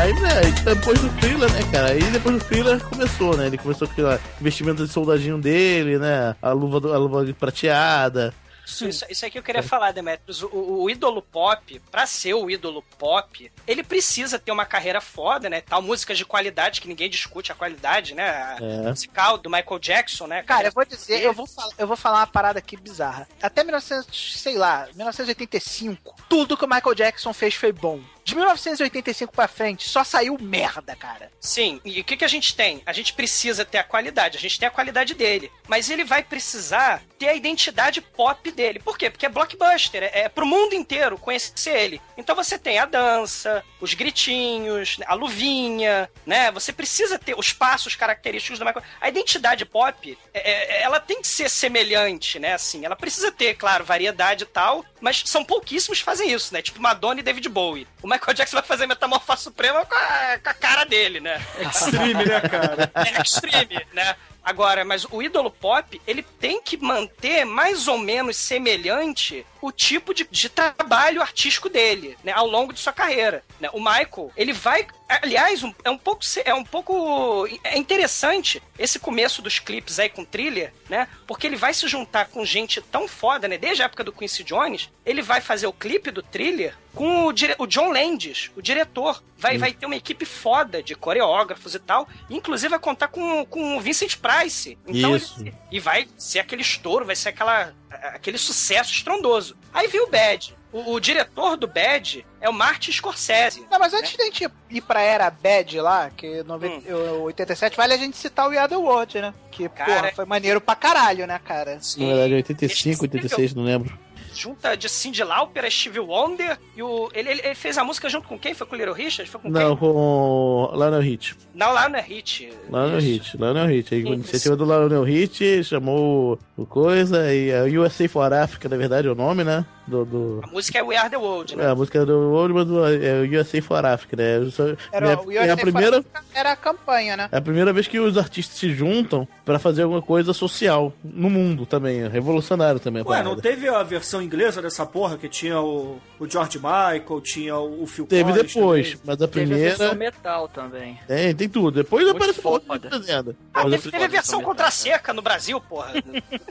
[0.00, 0.30] Aí, né,
[0.64, 1.90] depois do thriller, né, cara?
[1.92, 3.46] Aí depois do thriller começou, né?
[3.46, 6.34] Ele começou com aquele investimento de soldadinho dele, né?
[6.40, 8.32] A luva, do- a luva prateada.
[8.64, 10.42] Isso, isso, isso aí que eu queria falar, Demetrius.
[10.42, 15.00] O, o- o ídolo pop, pra ser o ídolo pop, ele precisa ter uma carreira
[15.00, 15.60] foda, né?
[15.60, 18.30] Tal músicas de qualidade, que ninguém discute a qualidade, né?
[18.30, 18.88] A É.
[18.88, 20.42] musical do Michael Jackson, né?
[20.44, 23.28] Cara, eu vou dizer, eu vou, falar, eu vou falar uma parada aqui bizarra.
[23.42, 28.00] Até 1900, sei lá, 1985, tudo que o Michael Jackson fez foi bom.
[28.30, 31.32] De 1985 pra frente, só saiu merda, cara.
[31.40, 32.80] Sim, e o que, que a gente tem?
[32.86, 35.50] A gente precisa ter a qualidade, a gente tem a qualidade dele.
[35.66, 38.78] Mas ele vai precisar manter a identidade pop dele.
[38.80, 39.10] Por quê?
[39.10, 42.00] Porque é blockbuster, é, é pro mundo inteiro conhecer ele.
[42.16, 46.50] Então você tem a dança, os gritinhos, a luvinha, né?
[46.52, 48.84] Você precisa ter os passos característicos do Michael.
[49.00, 52.54] A identidade pop, é- é- ela tem que ser semelhante, né?
[52.54, 56.62] Assim, ela precisa ter, claro, variedade e tal, mas são pouquíssimos que fazem isso, né?
[56.62, 57.86] Tipo Madonna e David Bowie.
[58.02, 61.40] O Michael Jackson vai fazer Metamorfose Suprema com a, com a cara dele, né?
[61.70, 62.90] Extreme, né, cara?
[62.94, 64.16] É extreme, né?
[64.42, 70.14] Agora, mas o ídolo pop, ele tem que manter mais ou menos semelhante o tipo
[70.14, 73.44] de, de trabalho artístico dele, né, ao longo de sua carreira.
[73.60, 73.68] né?
[73.72, 74.86] O Michael, ele vai,
[75.22, 80.08] aliás, um- é um pouco, é um pouco, é interessante esse começo dos clipes aí
[80.08, 83.86] com thriller, né, porque ele vai se juntar com gente tão foda, né, desde a
[83.86, 87.92] época do Quincy Jones, ele vai fazer o clipe do thriller com o, o John
[87.92, 89.22] Landis, o diretor.
[89.38, 92.06] Vai, vai ter uma equipe foda de coreógrafos e tal.
[92.28, 94.76] Inclusive vai contar com, com o Vincent Price.
[94.86, 95.40] Então Isso.
[95.40, 99.56] ele- e vai ser aquele estouro, vai ser aquela, aquele sucesso estrondoso.
[99.72, 100.54] Aí viu o Bad.
[100.72, 103.66] O, o diretor do Bad é o Martin Scorsese.
[103.70, 107.22] Não, mas antes da gente ir pra era bad lá, que 90, Hum.
[107.22, 109.34] 87, vale a gente citar o The World, né?
[109.50, 111.78] Que, Cara, porra, foi maneiro pra caralho, né, cara?
[111.98, 113.98] Na verdade, 85, 86, não lembro.
[114.32, 117.10] Junta de Cyndi Lauper, a Stevie Wonder e o.
[117.12, 118.54] Ele, ele, ele fez a música junto com quem?
[118.54, 119.28] Foi com o Little Richard?
[119.28, 119.76] Foi com Não, quem?
[119.78, 121.36] com Lionel Hit.
[121.52, 122.48] Não, é hit.
[122.70, 123.00] Lionel.
[123.00, 123.92] Hit, Lionel Hit.
[123.94, 128.76] Aí, a iniciativa do Lionel Hit chamou o coisa e a USA for Africa, na
[128.76, 129.66] verdade, é o nome, né?
[129.90, 131.64] Do, do- A música é We Are the World, né?
[131.64, 134.48] É, a música do Old, mas o- é o USA for Africa, né?
[134.50, 137.28] Só- Era, é, o é a USA primeira, Era a campanha, né?
[137.32, 141.28] é a primeira vez que os artistas se juntam pra fazer alguma coisa social no
[141.28, 143.02] mundo também, é revolucionário também.
[143.04, 147.56] Ué, não teve a versão inglesa dessa porra que tinha o, o George Michael, tinha
[147.56, 149.02] o, o Phil Teve Collins depois, também?
[149.06, 150.98] mas a Teve a primeira versão metal também.
[151.08, 151.82] tem, tem tudo.
[151.82, 152.64] Depois Muito aparece foda.
[152.88, 153.34] fazenda.
[153.52, 154.70] Ah, Mas teve, a teve a versão metal, contra cara.
[154.76, 155.92] seca no Brasil, porra.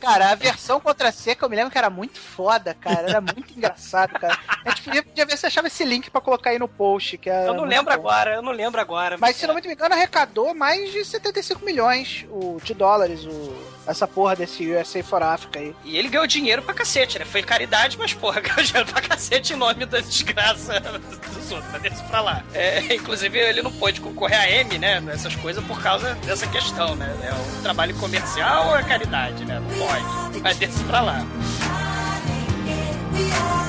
[0.02, 3.08] Cara, a versão contra seca eu me lembro que era muito foda, cara.
[3.10, 4.38] Era muito engraçado, cara.
[4.66, 7.18] A gente podia, podia ver se achava esse link pra colocar aí no post.
[7.18, 8.00] Que é Eu não lembro bom.
[8.00, 9.18] agora, eu não lembro agora.
[9.18, 13.56] Mas se não me engano, arrecadou mais de 75 milhões o, de dólares o,
[13.88, 15.76] essa porra desse USA for Africa aí.
[15.84, 17.26] E ele ganhou dinheiro pra cacete, né?
[17.26, 21.72] Foi caridade, mas, porra, ganhou dinheiro pra cacete em nome da desgraça dos outros.
[21.72, 22.44] Mas deixa pra lá.
[22.54, 25.00] É, inclusive, ele não pôde concorrer a M, né?
[25.00, 27.16] Nessas coisas por causa dessa questão, né?
[27.24, 29.60] É um trabalho comercial ou é caridade, né?
[29.60, 30.40] Não pode.
[30.42, 31.26] Mas deixa pra lá.
[33.20, 33.36] We are.
[33.40, 33.69] the ones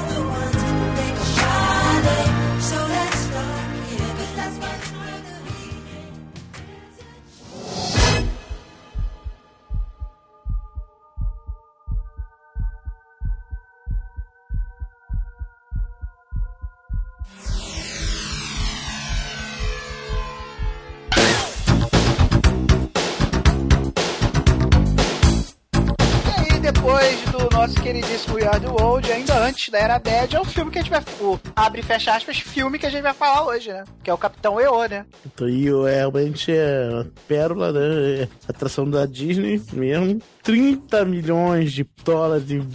[29.51, 31.03] antes da Era Bad, é o filme que a gente vai...
[31.20, 33.84] O abre e fecha aspas, filme que a gente vai falar hoje, né?
[34.03, 35.05] Que é o Capitão EO, né?
[35.26, 38.22] Então, e o- é, realmente é pérola, né?
[38.22, 40.20] É atração da Disney mesmo.
[40.42, 42.66] 30 milhões de dólares em,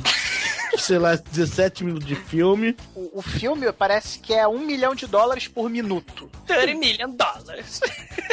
[0.77, 2.75] sei lá, 17 minutos de filme.
[2.95, 6.29] O, o filme parece que é um milhão de dólares por minuto.
[6.47, 7.81] 30 million dólares.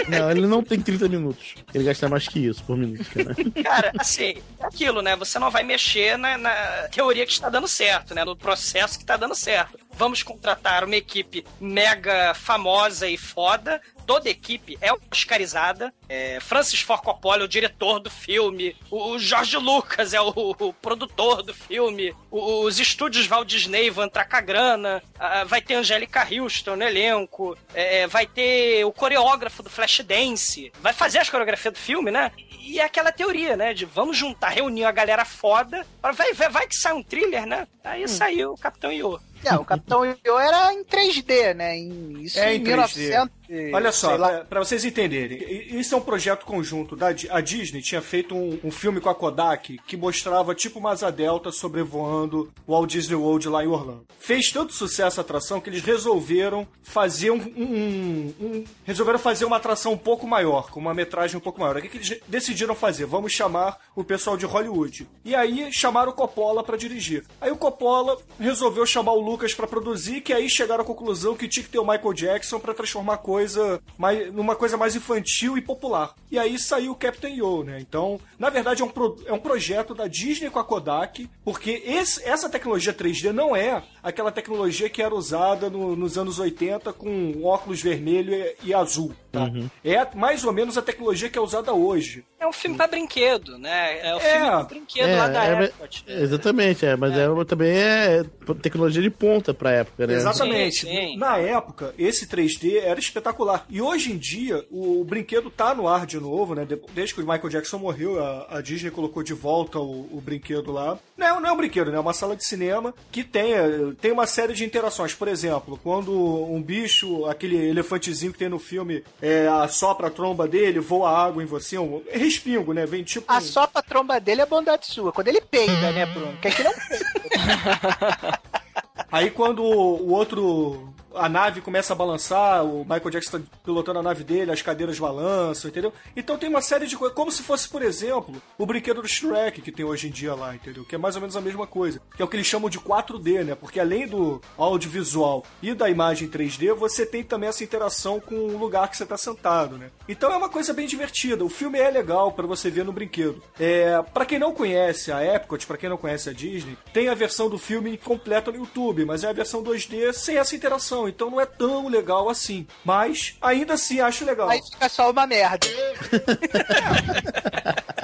[0.08, 1.54] Não, ele não tem 30 minutos.
[1.72, 3.34] Ele gasta mais que isso por minuto, cara.
[3.62, 5.14] Cara, assim, é aquilo, né?
[5.16, 6.54] Você não vai mexer na, na
[6.90, 8.24] teoria que está dando certo, né?
[8.24, 9.78] No processo que está dando certo.
[9.94, 13.80] Vamos contratar uma equipe mega famosa e foda.
[14.06, 15.92] Toda a equipe é oscarizada.
[16.08, 18.76] É, Francis Ford Coppola é o diretor do filme.
[18.90, 22.14] O, o George Lucas é o, o produtor do filme.
[22.30, 25.02] O- os estúdios Walt Disney vão entrar com a grana.
[25.18, 27.56] Ah, vai ter Angélica Houston no elenco.
[27.74, 30.72] É, vai ter o coreógrafo do Flashdance.
[30.80, 32.30] Vai fazer as coreografias do filme, né?
[32.60, 33.72] E é aquela teoria, né?
[33.74, 35.86] De vamos juntar, reunir a galera foda.
[36.00, 37.66] pra- Vai, vai, vai que sai um thriller, né?
[37.82, 39.20] Aí saiu o Capitão Io.
[39.44, 41.76] É, o Capitão EO era em 3D, né?
[41.76, 43.34] Em, isso É em em 1900.
[43.48, 45.38] E- Olha só, pra vocês entenderem,
[45.78, 49.14] isso é um projeto conjunto da a Disney tinha feito um, um filme com a
[49.14, 54.06] Kodak que mostrava tipo uma asa delta sobrevoando o Walt Disney World lá em Orlando.
[54.18, 59.56] Fez tanto sucesso a atração que eles resolveram fazer um, um- um- resolveram fazer uma
[59.56, 61.76] atração um pouco maior, com uma metragem um pouco maior.
[61.76, 63.04] O que, que eles decidiram fazer?
[63.06, 65.08] Vamos chamar o pessoal de Hollywood.
[65.24, 67.24] E aí chamaram o Coppola pra dirigir.
[67.40, 71.48] Aí o Coppola resolveu chamar o Lucas pra produzir, que aí chegaram à conclusão que
[71.48, 75.56] tinha que ter o Michael Jackson pra transformar a coisa mais, numa coisa mais infantil
[75.56, 76.14] e popular.
[76.30, 77.78] E aí saiu o Captain Yo, né?
[77.80, 81.82] Então, na verdade, é um, pro- é um projeto da Disney com a Kodak, porque
[81.86, 86.92] esse- essa tecnologia 3D não é aquela tecnologia que era usada no- nos anos 80
[86.92, 89.14] com óculos vermelho e, e azul.
[89.32, 89.44] Tá?
[89.44, 89.68] Uhum.
[89.84, 92.24] É mais ou menos a tecnologia que é usada hoje.
[92.38, 93.98] É um filme pra brinquedo, né?
[94.06, 94.20] É o É.
[94.20, 96.04] filme pra brinquedo lá da é, Epcot.
[96.08, 97.44] é, exatamente, é, mas é.
[97.44, 98.24] também é
[98.60, 100.14] tecnologia de ponta pra época, né?
[100.14, 100.80] Exatamente.
[100.80, 101.16] Sim, sim.
[101.16, 103.64] Na época, esse 3D era espetacular.
[103.70, 106.64] E hoje em dia, o, brinquedo tá no ar de novo, né?
[106.64, 110.20] De- Desde que o Michael Jackson morreu, a, a Disney colocou de volta o, o
[110.20, 110.98] brinquedo lá.
[111.16, 111.96] Não, é- não é um brinquedo, né?
[111.96, 115.14] É uma sala de cinema que tem, eh, tem uma série de interações.
[115.14, 120.48] Por exemplo, quando um bicho, aquele elefantezinho que tem no filme, é, assopra a tromba
[120.48, 122.84] dele, voa água em você, um respingo, né?
[122.84, 123.24] Vem tipo.
[123.32, 125.12] A um- só a tromba dele é bondade sua.
[125.12, 126.36] Quando ele peida, né, Bruno?
[126.42, 128.40] Que aqui não peida.
[129.12, 130.92] Aí quando o outro.
[131.14, 134.98] A nave começa a balançar, o Michael Jackson tá pilotando a nave dele, as cadeiras
[134.98, 135.92] balançam, entendeu?
[136.16, 137.14] Então tem uma série de coisas.
[137.16, 140.54] Como se fosse, por exemplo, o brinquedo do Shrek que tem hoje em dia lá,
[140.54, 140.84] entendeu?
[140.84, 142.00] Que é mais ou menos a mesma coisa.
[142.16, 143.54] Que é o que eles chamam de 4D, né?
[143.54, 148.58] Porque além do audiovisual e da imagem 3D, você tem também essa interação com o
[148.58, 149.90] lugar que você tá sentado, né?
[150.08, 151.44] Então é uma coisa bem divertida.
[151.44, 153.42] O filme é legal pra você ver no brinquedo.
[153.58, 157.14] É, para quem não conhece a Epcot, pra quem não conhece a Disney, tem a
[157.14, 161.30] versão do filme completa no YouTube, mas é a versão 2D sem essa interação, então
[161.30, 162.66] não é tão legal assim.
[162.84, 164.48] Mas ainda assim acho legal.
[164.48, 165.66] Aí fica só uma merda.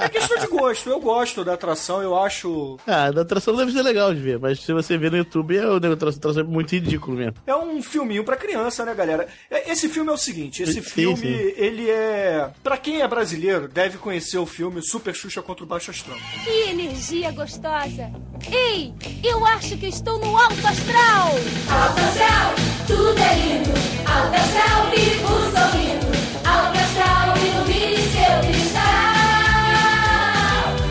[0.01, 0.89] É questão de gosto.
[0.89, 2.77] Eu gosto da atração, eu acho.
[2.87, 5.65] Ah, da atração deve ser legal de ver, mas se você ver no YouTube, é,
[5.67, 7.33] o negócio da atração é muito ridículo mesmo.
[7.45, 9.27] É um filminho pra criança, né, galera?
[9.51, 11.53] É, Esse filme é o seguinte, esse Sim, filme, sim.
[11.57, 12.49] ele é...
[12.63, 16.17] Pra quem é brasileiro, deve conhecer o filme Super Xuxa contra o Baixo Astral.
[16.43, 18.09] Que energia gostosa!
[18.51, 18.93] Ei,
[19.23, 21.27] eu acho que estou no alto astral!
[21.69, 22.55] Alto astral,
[22.89, 23.69] tudo é lindo!
[24.03, 26.07] Alto astral, vivo sorrindo!
[26.43, 28.81] Alto astral, ilumine seu cristal!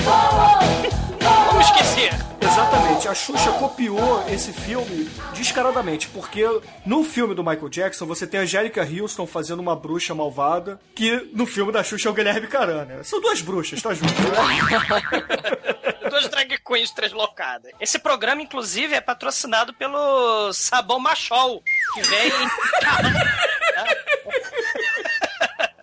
[0.07, 2.15] Oh, oh, Como esquecer?
[2.41, 6.45] Exatamente, a Xuxa copiou esse filme descaradamente, porque
[6.87, 11.29] no filme do Michael Jackson você tem a Angélica Houston fazendo uma bruxa malvada, que
[11.35, 13.03] no filme da Xuxa é o Guilherme Caran, né?
[13.03, 14.13] São duas bruxas, tá junto?
[16.09, 17.73] Duas drag queens translocadas.
[17.81, 21.63] Esse programa, inclusive, é patrocinado pelo Sabão Machol,
[21.95, 22.31] que vem.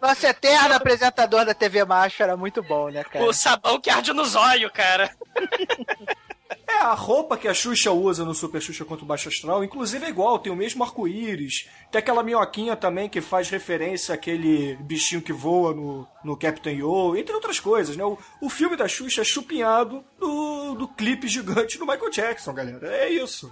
[0.02, 3.26] Nosso eterno apresentador da TV Macho era muito bom, né, cara?
[3.26, 5.10] o sabão que arde no zóio, cara.
[6.68, 10.06] É, a roupa que a Xuxa usa no Super Xuxa contra o Baixo Astral, inclusive
[10.06, 11.70] é igual, tem o mesmo arco-íris.
[11.92, 17.16] Tem aquela minhoquinha também que faz referência àquele bichinho que voa no, no Captain Yo,
[17.16, 18.04] entre outras coisas, né?
[18.04, 22.88] O, o filme da Xuxa é chupinhado do, do clipe gigante do Michael Jackson, galera.
[22.96, 23.52] É isso.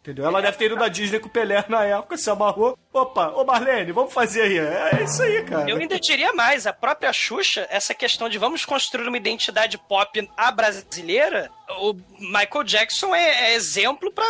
[0.00, 0.24] Entendeu?
[0.24, 2.78] Ela deve ter ido da Disney com o Pelé na época, se amarrou.
[2.92, 4.58] Opa, ô Marlene, vamos fazer aí.
[4.58, 5.68] É isso aí, cara.
[5.68, 10.30] Eu ainda diria mais, a própria Xuxa, essa questão de vamos construir uma identidade pop
[10.36, 11.50] a brasileira,
[11.80, 14.24] o Michael Jackson é, é exemplo pra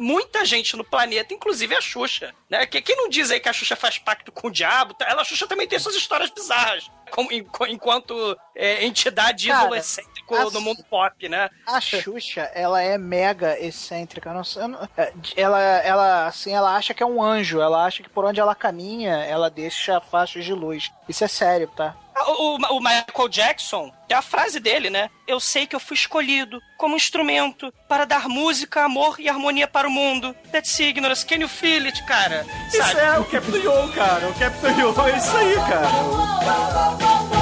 [0.00, 2.34] muita gente no planeta, inclusive a Xuxa.
[2.48, 2.64] Né?
[2.66, 5.06] Que- Quem não diz aí que a Xuxa faz pacto com o diabo, tá?
[5.08, 9.74] ela, a Xuxa também tem suas histórias bizarras, como, enqu- enquanto é, entidade Cara, ídolo
[9.76, 11.50] excêntrico a- no mundo pop, né?
[11.66, 14.32] A Xuxa, ela é mega excêntrica.
[14.32, 17.60] Não, não- é, ela, ela, assim, ela acha que é um anjo.
[17.60, 20.90] Ela acha que por onde ela caminha, ela deixa faixas de luz.
[21.08, 21.94] Isso é sério, tá?
[22.28, 25.08] O, o- Michael Jackson, tem a frase dele, né?
[25.26, 29.86] Eu sei que eu fui escolhido como instrumento para dar música, amor e harmonia para
[29.88, 30.34] o mundo.
[30.52, 32.46] That's ignorance, can you feel it, cara?
[32.68, 33.00] Isso Sabe?
[33.00, 34.28] é o Captain Yo, cara.
[34.28, 37.39] O Captain Yo é isso aí, cara.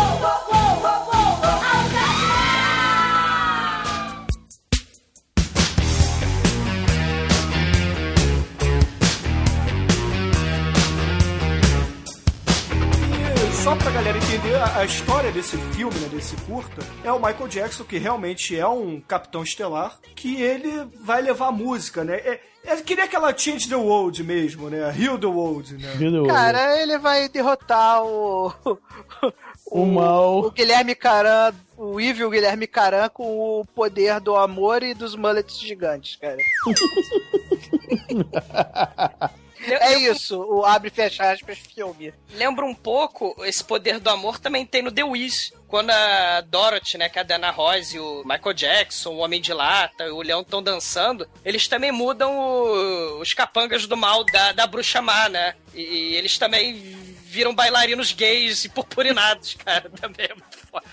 [13.68, 17.48] Só pra galera entender, a, a história desse filme, né, desse curta, é o Michael
[17.48, 22.14] Jackson, que realmente é um capitão estelar, que ele vai levar a música, né?
[22.14, 24.90] É, é que nem aquela Change the World mesmo, né?
[24.98, 25.92] Heal the World, né?
[25.96, 26.24] Viu?
[26.24, 28.50] Cara, ele vai derrotar o.
[29.70, 30.38] O mal.
[30.46, 35.60] O Guilherme Caran, o evil Guilherme Caran com o poder do amor e dos mullets
[35.60, 36.38] gigantes, cara.
[39.74, 42.12] É isso, o abre e fecha aspas filme.
[42.34, 45.52] Lembra um pouco, esse poder do amor também tem no The Wiz.
[45.66, 49.40] Quando a Dorothy, né, que é a Dana Ross e o Michael Jackson, o Homem
[49.40, 54.52] de Lata, o Leão estão dançando, eles também mudam o- os capangas do mal da,
[54.52, 55.54] da bruxa má, né?
[55.74, 56.74] E, e eles também
[57.30, 59.90] viram bailarinos gays e purpurinados, cara.
[59.90, 60.34] Também é.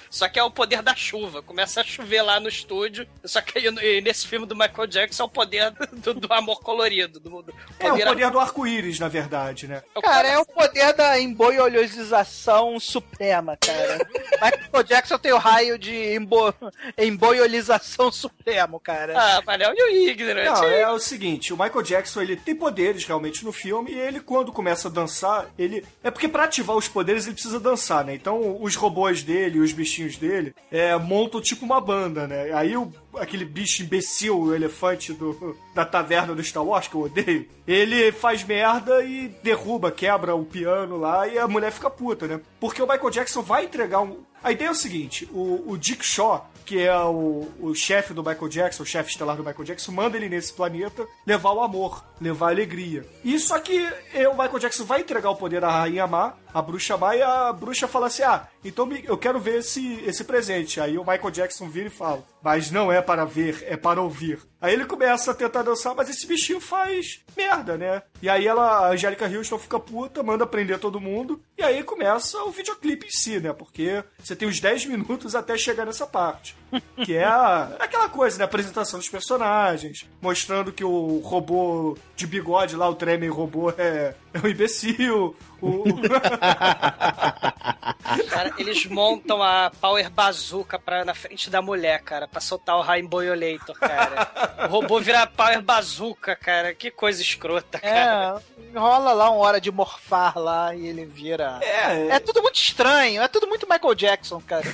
[0.09, 1.41] Só que é o poder da chuva.
[1.41, 3.07] Começa a chover lá no estúdio.
[3.23, 7.19] Só que aí, nesse filme do Michael Jackson é o poder do, do amor colorido.
[7.19, 9.83] Do, do É o poder do arco-íris, na verdade, né?
[10.01, 14.07] Cara, é o poder da emboiolização suprema, cara.
[14.33, 16.53] Michael Jackson tem o raio de embo...
[16.97, 19.13] emboiolização supremo, cara.
[19.17, 20.45] Ah, Manel, e o Ignorant?
[20.45, 24.19] Não, é o seguinte, o Michael Jackson, ele tem poderes realmente no filme e ele,
[24.19, 25.85] quando começa a dançar, ele...
[26.03, 28.13] É porque pra ativar os poderes, ele precisa dançar, né?
[28.13, 32.51] Então, os robôs dele, os bichinhos dele, é, montam tipo uma banda, né?
[32.53, 37.01] Aí, o, aquele bicho imbecil, o elefante do, da taverna do Star Wars, que eu
[37.01, 42.27] odeio, ele faz merda e derruba, quebra o piano lá e a mulher fica puta,
[42.27, 42.39] né?
[42.59, 44.23] Porque o Michael Jackson vai entregar um...
[44.43, 48.23] A ideia é o seguinte, o, o Dick Shaw, que é o, o chefe do
[48.23, 52.03] Michael Jackson, o chefe estelar do Michael Jackson, manda ele nesse planeta levar o amor,
[52.19, 53.05] levar a alegria.
[53.23, 56.97] E só que o Michael Jackson vai entregar o poder à Rainha Má, a bruxa
[56.97, 60.81] Má, e a bruxa fala assim: Ah, então eu quero ver esse, esse presente.
[60.81, 64.39] Aí o Michael Jackson vira e fala: Mas não é para ver, é para ouvir.
[64.61, 68.01] Aí ele começa a tentar dançar, mas esse bichinho faz merda, né?
[68.21, 72.41] E aí ela, a Angélica Houston fica puta, manda prender todo mundo, e aí começa
[72.43, 73.53] o videoclipe em si, né?
[73.53, 76.55] Porque você tem uns 10 minutos até chegar nessa parte.
[77.05, 78.43] Que é a- aquela coisa, né?
[78.43, 84.15] A apresentação dos personagens, mostrando que o robô de bigode lá, o Tremen robô, é,
[84.35, 85.35] é um imbecil.
[85.61, 85.83] O,
[88.29, 92.81] Cara, eles montam a Power Bazooka pra, na frente da mulher, cara, pra soltar o
[92.81, 94.65] Rainbow-Olator, cara.
[94.65, 96.73] O robô vira Power Bazooka, cara.
[96.75, 98.41] Que coisa escrota, cara.
[98.73, 101.59] É, rola lá uma hora de morfar lá e ele vira.
[101.61, 104.65] É, É tudo muito estranho, é tudo muito Michael Jackson, cara.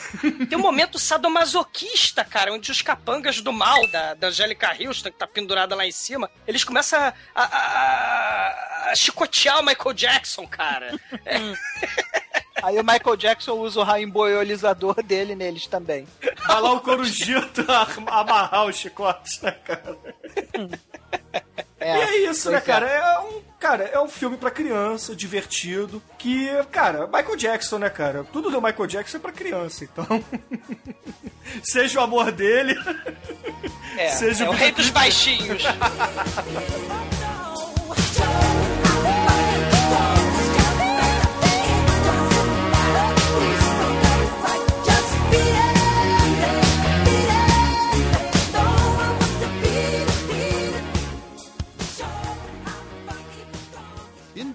[0.49, 5.17] Tem um momento sadomasoquista, cara, onde os capangas do mal da, da Angélica Houston, que
[5.17, 8.30] tá pendurada lá em cima, eles começam a- a- a
[8.95, 10.99] chicotear o Michael Jackson, cara.
[11.25, 11.37] É,
[12.63, 16.07] Aí o Michael Jackson usa o raimboiolizador dele neles também.
[16.45, 17.65] vai lá o Corujito
[18.07, 19.97] amarrar os chicotes, né, cara?
[21.79, 22.61] É, e é isso, né, é.
[22.61, 22.87] cara?
[22.87, 28.23] É um, cara, é um filme pra criança, divertido, que, cara, Michael Jackson, né, cara?
[28.31, 30.05] Tudo do Michael Jackson é pra criança, então...
[31.63, 32.75] Seja o amor dele,
[33.97, 35.63] é, Seja é o o rei dos baixinhos.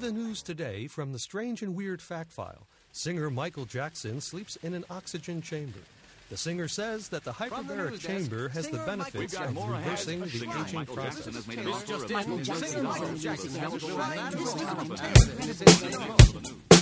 [0.07, 4.73] The news today from the Strange and Weird Fact File, singer Michael Jackson sleeps in
[4.73, 5.81] an oxygen chamber.
[6.31, 11.27] The singer says that the hyperbaric chamber has the benefits of reversing the aging process.
[16.29, 16.76] Então,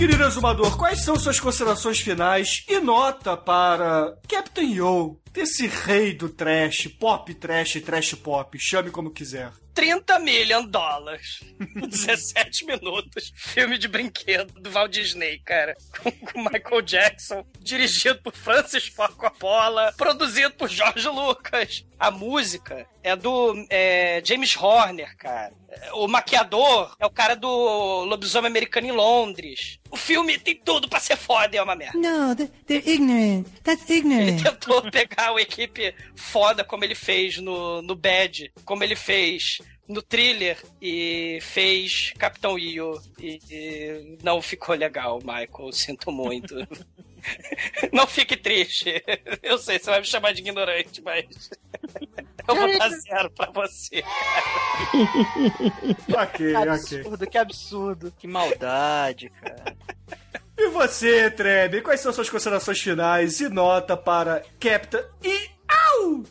[0.00, 6.30] querido exumador, quais são suas considerações finais e nota para Captain Yo, desse rei do
[6.30, 9.52] trash, pop trash, trash pop, chame como quiser.
[9.74, 11.40] 30 million dólares.
[11.76, 13.30] 17 minutos.
[13.34, 15.76] Filme de brinquedo do Walt Disney, cara.
[16.02, 17.44] Com, com Michael Jackson.
[17.60, 19.92] Dirigido por Francis Ford Coppola.
[19.96, 21.84] Produzido por George Lucas.
[21.98, 25.52] A música é do é, James Horner, cara.
[25.94, 29.78] O maquiador é o cara do Lobisomem Americano em Londres.
[29.90, 31.96] O filme tem tudo pra ser foda e é uma merda.
[31.98, 33.46] No, th- they're ignorant.
[33.62, 34.42] That's Ele ignorant.
[34.42, 40.02] tentou pegar uma equipe foda como ele fez no, no Bad, como ele fez no
[40.02, 45.72] Thriller e fez Capitão Io e, e não ficou legal, Michael.
[45.72, 46.54] Sinto muito.
[47.92, 49.02] não fique triste.
[49.42, 51.26] Eu sei, você vai me chamar de ignorante, mas
[52.48, 54.02] eu vou dar zero pra você.
[56.16, 56.68] Ok, Que ok.
[56.68, 58.14] absurdo, que absurdo.
[58.18, 59.76] Que maldade, cara.
[60.58, 66.24] E você, Trebe, quais são suas considerações finais e nota para Captain e Au!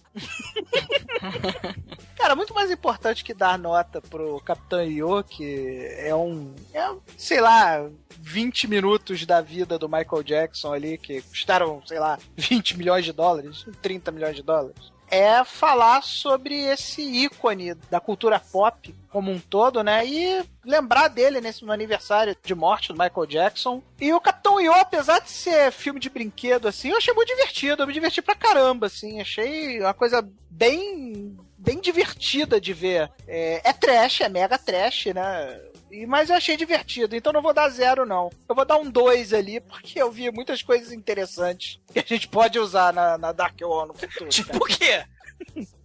[2.29, 6.53] Cara, muito mais importante que dar nota pro Capitão Yo, que é um.
[6.71, 12.19] É, sei lá, 20 minutos da vida do Michael Jackson ali, que custaram, sei lá,
[12.37, 14.93] 20 milhões de dólares, 30 milhões de dólares.
[15.09, 20.05] É falar sobre esse ícone da cultura pop como um todo, né?
[20.05, 23.81] E lembrar dele nesse no aniversário de morte do Michael Jackson.
[23.99, 27.81] E o Capitão Yo, apesar de ser filme de brinquedo, assim, eu achei muito divertido.
[27.81, 29.19] Eu me diverti pra caramba, assim.
[29.19, 33.11] Achei uma coisa bem bem divertida de ver.
[33.27, 35.59] É, é trash, é mega trash, né?
[35.91, 38.29] E, mas eu achei divertido, então não vou dar zero, não.
[38.47, 42.27] Eu vou dar um dois ali, porque eu vi muitas coisas interessantes que a gente
[42.27, 44.29] pode usar na, na Dark One no futuro.
[44.29, 45.03] Tipo o quê?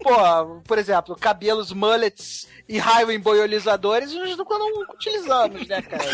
[0.00, 6.04] Pô, por exemplo, cabelos mullets e raio emboiolizadores nós nunca não utilizamos, né, cara?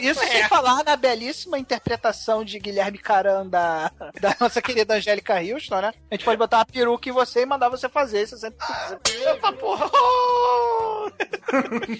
[0.00, 3.90] Isso sem falar na belíssima interpretação de Guilherme Caran da,
[4.20, 5.92] da nossa querida Angélica Houston, né?
[6.10, 8.26] A gente pode botar uma peruca em você e mandar você fazer.
[8.26, 8.58] Você sempre...
[9.26, 9.90] Eita porra!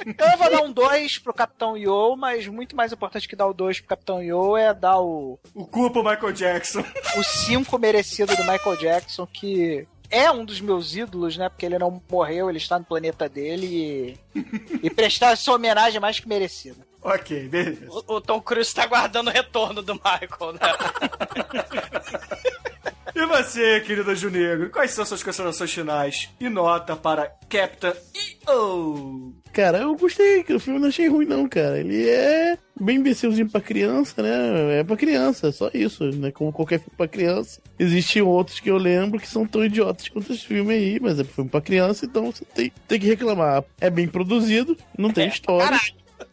[0.07, 3.47] Então eu vou dar um 2 pro Capitão Yo, mas muito mais importante que dar
[3.47, 5.39] o 2 pro Capitão Yo é dar o.
[5.55, 6.85] O cu pro Michael Jackson.
[7.17, 11.49] O 5 merecido do Michael Jackson, que é um dos meus ídolos, né?
[11.49, 14.41] Porque ele não morreu, ele está no planeta dele e,
[14.83, 16.88] e prestar essa homenagem mais que merecida.
[17.03, 17.87] Ok, beleza.
[17.89, 20.61] O, o Tom Cruise tá guardando o retorno do Michael, né?
[23.15, 27.93] E você, querido Ju Negro, quais são suas considerações finais e nota para Captain
[28.47, 29.35] EO?
[29.53, 31.81] Cara, eu gostei, que o filme não achei ruim, não, cara.
[31.81, 34.79] Ele é bem imbecilzinho pra criança, né?
[34.79, 36.31] É pra criança, é só isso, né?
[36.31, 37.61] Como qualquer filme pra criança.
[37.77, 41.25] Existem outros que eu lembro que são tão idiotas quanto esse filme aí, mas é
[41.25, 43.65] filme pra criança, então você tem, tem que reclamar.
[43.81, 45.67] É bem produzido, não tem história.
[45.67, 45.81] pra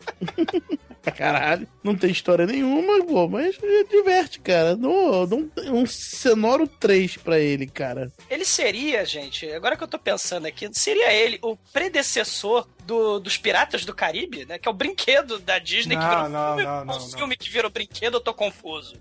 [1.15, 1.67] caralho.
[1.83, 3.55] Não tem história nenhuma, pô, mas
[3.89, 4.75] diverte, cara.
[4.75, 5.49] Dou um,
[5.81, 8.11] um sonoro 3 pra ele, cara.
[8.29, 13.37] Ele seria, gente, agora que eu tô pensando aqui, seria ele o predecessor do- dos
[13.37, 14.57] Piratas do Caribe, né?
[14.57, 16.63] Que é o brinquedo da Disney que Não, virou não, filme.
[16.63, 17.17] não, Ou não, o não.
[17.17, 18.95] filme que virou brinquedo, eu tô confuso.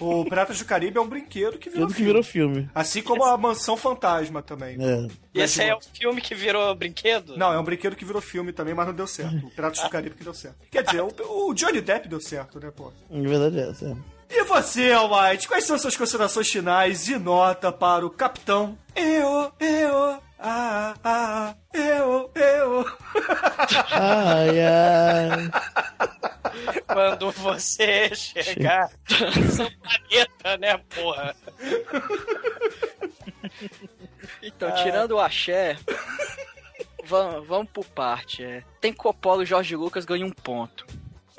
[0.00, 2.08] O Piratas do Caribe é um brinquedo que virou Tudo que filme.
[2.08, 2.70] virou filme.
[2.74, 4.76] Assim como a Mansão Fantasma também.
[4.80, 5.08] É.
[5.34, 7.36] E esse aí é o filme que virou brinquedo?
[7.36, 9.46] Não, é um brinquedo que virou filme também, mas não deu certo.
[9.46, 10.56] O Piratas do Caribe que deu certo.
[10.70, 11.12] Quer dizer, o,
[11.48, 12.92] o Johnny Depp deu certo, né, pô?
[13.10, 13.96] Em verdade é essa.
[14.30, 18.76] E você, Almighty, quais são suas considerações finais e nota para o Capitão?
[18.94, 22.84] Eu, eu, ah, ah, eu, eu.
[23.90, 25.50] Ai, ai.
[26.86, 31.34] Quando você chegar no seu planeta, né, porra?
[34.42, 35.76] Então, tirando o axé,
[37.04, 38.44] vamos, vamos por parte.
[38.44, 38.62] É.
[38.80, 40.86] Tem Coppola e Jorge Lucas ganha um ponto.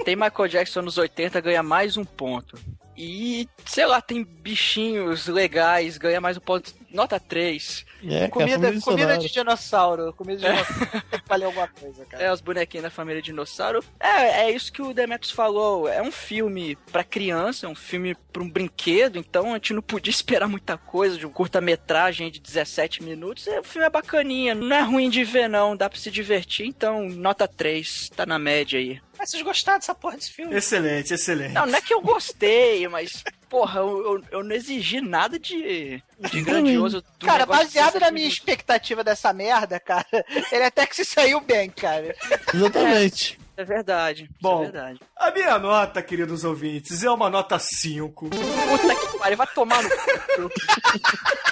[0.03, 2.57] Tem Michael Jackson nos 80, ganha mais um ponto.
[2.97, 6.73] E, sei lá, tem bichinhos legais, ganha mais um ponto.
[6.89, 7.85] Nota 3.
[8.03, 10.13] É, Comida, família comida de dinossauro.
[10.13, 11.03] Comida de dinossauro.
[11.27, 12.23] Valeu alguma coisa, cara.
[12.23, 13.83] É, os bonequinhos da família dinossauro.
[13.99, 15.87] É, é isso que o Demetrius falou.
[15.87, 19.81] É um filme pra criança, é um filme pra um brinquedo, então a gente não
[19.81, 23.47] podia esperar muita coisa de um curta-metragem de 17 minutos.
[23.47, 25.75] É, o filme é bacaninha, não é ruim de ver, não.
[25.75, 29.01] Dá pra se divertir, então nota 3, tá na média aí.
[29.19, 30.55] Mas vocês gostaram dessa porra desse filme?
[30.55, 31.51] Excelente, excelente.
[31.51, 36.01] Não, não é que eu gostei, mas, porra, eu, eu, eu não exigi nada de,
[36.31, 37.01] de grandioso.
[37.19, 40.07] do Cara, baseado 17 na minha expectativa dessa merda, cara,
[40.53, 42.15] ele até que se saiu bem, cara.
[42.53, 43.37] Exatamente.
[43.57, 44.29] É verdade.
[44.39, 44.63] Bom.
[44.63, 44.99] Isso é verdade.
[45.17, 48.29] A minha nota, queridos ouvintes, é uma nota 5.
[48.29, 50.49] Puta que pariu, vai tomar no cu.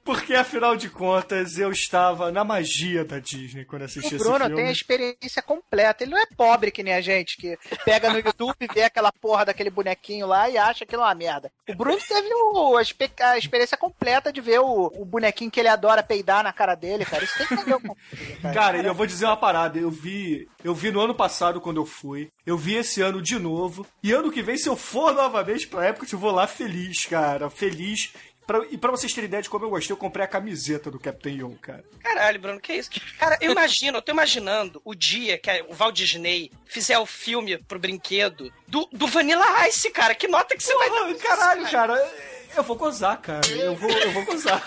[0.04, 4.39] Porque, afinal de contas, eu estava na magia da Disney quando assisti O esse Bruno
[4.45, 4.56] filme.
[4.56, 6.04] tem a experiência completa.
[6.04, 9.45] Ele não é pobre que nem a gente, que pega no YouTube, vê aquela porra
[9.45, 11.51] daquele bonequinho lá e acha aquilo uma merda.
[11.70, 16.04] O Bruno teve o- a, experiência completa de ver o, o bonequinho que ele adora
[16.04, 17.24] peidar na cara dele, cara.
[17.24, 18.54] Isso tem que entender alguma coisa, cara.
[18.54, 21.78] Cara, e eu vou dizer uma parada, eu vi, eu vi no ano passado quando
[21.80, 25.14] eu fui, eu vi esse ano de novo, e ano que vem, se eu for
[25.14, 28.12] novamente pra época, eu vou lá feliz, cara, feliz.
[28.46, 31.00] Pra- e pra vocês terem ideia de como eu gostei, eu comprei a camiseta do
[31.00, 31.84] Captain Young, cara.
[32.02, 32.89] Caralho, Bruno, que isso?
[33.18, 37.58] Cara, eu imagino, eu tô imaginando o dia que o Walt Disney fizer o filme
[37.58, 40.14] pro brinquedo do, do Vanilla Ice, cara.
[40.14, 41.14] Que nota que você vai dar?
[41.16, 42.12] Caralho, cara,
[42.56, 44.62] eu vou gozar, cara, eu vou, eu vou gozar.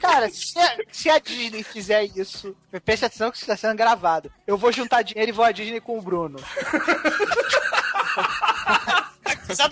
[0.00, 4.32] Cara, se a, se a Disney fizer isso, preste atenção que isso está sendo gravado.
[4.46, 6.38] Eu vou juntar dinheiro e vou à Disney com o Bruno.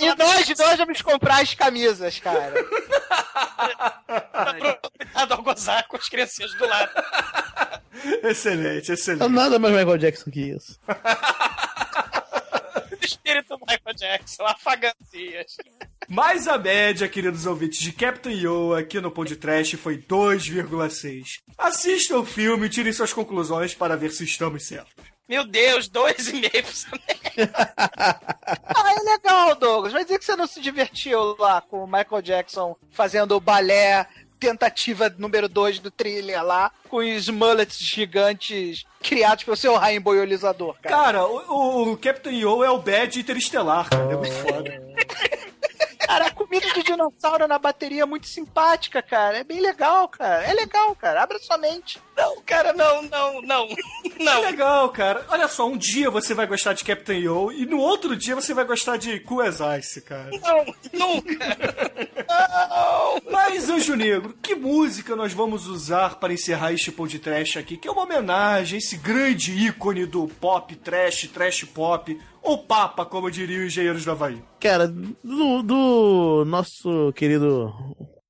[0.01, 2.53] E nós dois vamos comprar as camisas, cara.
[4.97, 6.91] Cuidado ao gozar com as criancinhas do lado.
[8.23, 9.23] Excelente, Não excelente.
[9.25, 10.79] é nada mais Michael Jackson que isso.
[13.01, 15.57] O espírito Michael Jackson, afagancias.
[16.09, 21.41] Mas a média, queridos ouvintes, de Captain Yo aqui no Podcast foi 2,6.
[21.59, 24.95] Assistam o filme e tirem suas conclusões para ver se estamos certos.
[25.29, 27.75] Meu Deus, dois e meio pra essa merda.
[28.65, 29.93] Ah, é legal, Douglas.
[29.93, 34.07] Vai dizer que você não se divertiu lá com o Michael Jackson fazendo o balé,
[34.41, 40.75] tentativa número 2 do thriller lá, com os mullets gigantes criados pelo seu raio emboiolizador,
[40.81, 40.97] cara.
[40.97, 44.13] Cara, o, o Captain Yo é o Bad Interestelar, cara.
[44.13, 44.83] É muito foda.
[46.09, 49.37] Cara, a comida de dinossauro na bateria é muito simpática, cara.
[49.37, 50.43] É bem legal, cara.
[50.43, 51.23] É legal, cara.
[51.23, 52.01] Abra sua mente.
[52.17, 53.69] Não, cara, não, não, não.
[54.19, 54.43] Não.
[54.43, 55.25] É legal, cara.
[55.29, 58.53] Olha só, um dia você vai gostar de Captain Yo e no outro dia você
[58.53, 60.31] vai gostar de as Ice, cara.
[60.43, 61.39] Não, nunca.
[62.27, 63.21] Não.
[63.31, 67.77] Mas, Anjo Negro, que música nós vamos usar para encerrar este de trash aqui?
[67.77, 72.19] Que é uma homenagem a esse grande ícone do pop, trash, trash pop,
[72.49, 74.43] ou papa, como diriam os engenheiros do Havaí.
[74.61, 77.73] Cara, do, do nosso querido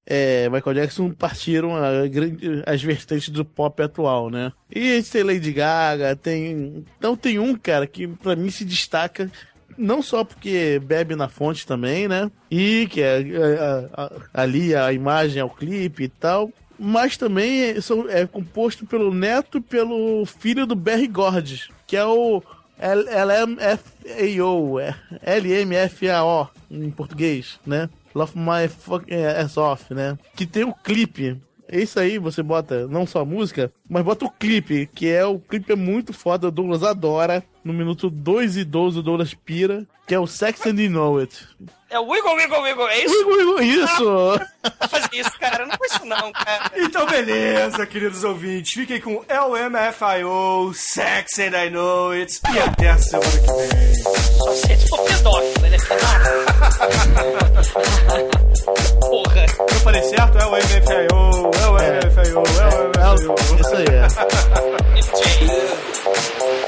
[0.06, 1.70] é, Michael Jackson partiram
[2.10, 4.52] grande- as vertentes do pop atual, né?
[4.74, 6.84] E a gente tem Lady Gaga, tem.
[6.98, 9.30] Então tem um, cara, que pra mim se destaca.
[9.76, 12.30] Não só porque bebe na fonte também, né?
[12.50, 13.88] E que é, é,
[14.34, 16.50] ali a imagem ao clipe e tal.
[16.80, 17.76] Mas também é,
[18.08, 22.42] é composto pelo neto e pelo filho do Barry Gordy, que é o
[22.78, 23.08] L-
[24.08, 24.94] LMFAO, é
[25.38, 27.88] LMFAO em português, né?
[28.14, 30.18] Love My Fucking Ass Off, né?
[30.34, 31.40] Que tem o clipe.
[31.70, 35.38] Isso aí você bota não só a música, mas bota o clipe, que é o
[35.38, 37.44] clipe é muito foda, o Douglas adora.
[37.62, 41.18] No minuto 2 e 12 o Douglas pira, que é o Sex and You Know
[41.18, 41.46] It.
[41.90, 43.14] É o Wiggle, Wiggle, Wiggle, é isso?
[43.16, 44.04] Wiggle, wiggle, isso!
[44.04, 45.64] Não fazer isso, cara.
[45.64, 46.70] Não isso não, cara.
[46.76, 48.74] Então, beleza, queridos ouvintes.
[48.74, 52.40] Fiquem com LMFIO, Sex and I Know It.
[52.54, 53.94] E até a semana que vem.
[54.04, 56.44] Só se ele for pedófilo, ele é pedófilo.
[59.00, 59.46] Porra.
[59.58, 60.36] Eu falei certo?
[60.36, 62.42] LMFIO, LMFIO,
[63.16, 63.34] LMFIO.
[63.60, 64.08] Isso aí é.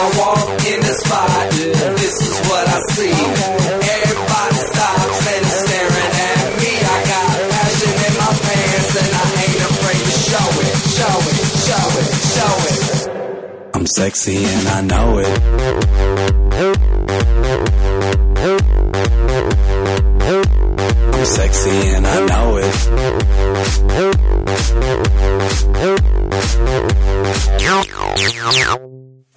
[0.17, 1.51] walk in the spot.
[1.51, 3.11] This is what I see.
[3.11, 6.71] Everybody stops and is staring at me.
[6.81, 11.39] I got passion in my pants and I ain't afraid to show it, show it,
[11.67, 12.81] show it, show it.
[13.75, 15.31] I'm sexy and I know it.
[21.13, 22.71] I'm sexy and I know it.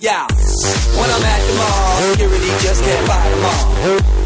[0.00, 4.23] Yeah, when I'm at the mall, security just can't fight them all.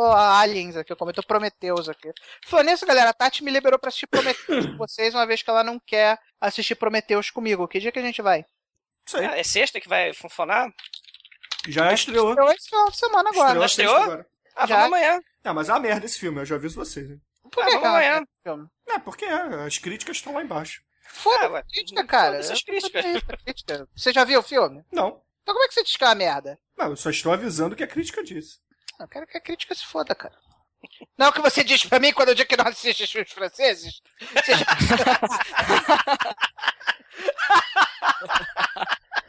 [0.00, 2.10] A Aliens aqui, comentou Prometheus aqui.
[2.46, 5.50] Falando nisso, galera, a Tati me liberou pra assistir Prometheus com vocês, uma vez que
[5.50, 7.66] ela não quer assistir Prometheus comigo.
[7.68, 8.44] Que dia que a gente vai?
[9.14, 9.26] Aí.
[9.26, 10.72] Ah, É sexta que vai funcionar?
[11.68, 12.30] Já estreou.
[12.30, 13.48] Estreou esse final de semana agora.
[13.48, 13.96] Estreou Já estreou?
[14.02, 14.26] agora.
[14.56, 14.76] Ah, Já.
[14.76, 15.20] vamos amanhã.
[15.44, 17.10] Ah, mas é uma merda esse filme, eu já aviso vocês.
[17.10, 17.20] Hein?
[17.50, 18.70] Por Ah, que vamos que ela amanhã.
[18.88, 20.82] É, porque é, as críticas estão lá embaixo.
[21.04, 22.32] Foda-se a crítica, cara.
[22.42, 23.86] foda-se as críticas.
[23.94, 24.84] Você já viu o filme?
[24.92, 25.20] Não.
[25.42, 26.58] Então como é que você diz que é uma merda?
[26.76, 28.58] Não, eu só estou avisando o que a crítica disse.
[29.02, 30.34] Eu quero que a crítica se foda, cara.
[31.18, 33.10] Não é o que você diz pra mim quando eu digo que não assiste os
[33.10, 34.00] filmes franceses?
[34.46, 34.56] Já...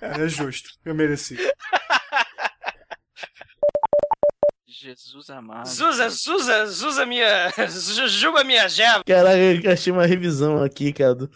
[0.01, 0.69] É, é justo.
[0.83, 1.37] Eu mereci.
[4.67, 5.67] Jesus amado.
[5.67, 7.49] Zuza, Zuza, Zuza minha.
[7.69, 9.03] Jujuba minha jeva.
[9.05, 11.15] Caraca, eu achei uma revisão aqui, cara.
[11.15, 11.29] do-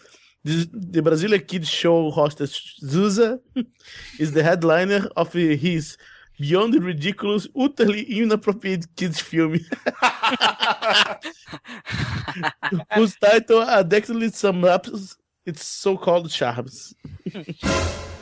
[0.44, 2.52] The Brasilia Kids Show hostess
[2.84, 3.40] Zusa
[4.18, 5.96] is the headliner of his
[6.38, 9.52] Beyond Ridiculous, Utterly Inappropriate Kids film.
[12.94, 14.86] whose title adeptly sums up
[15.44, 16.94] its so-called charms.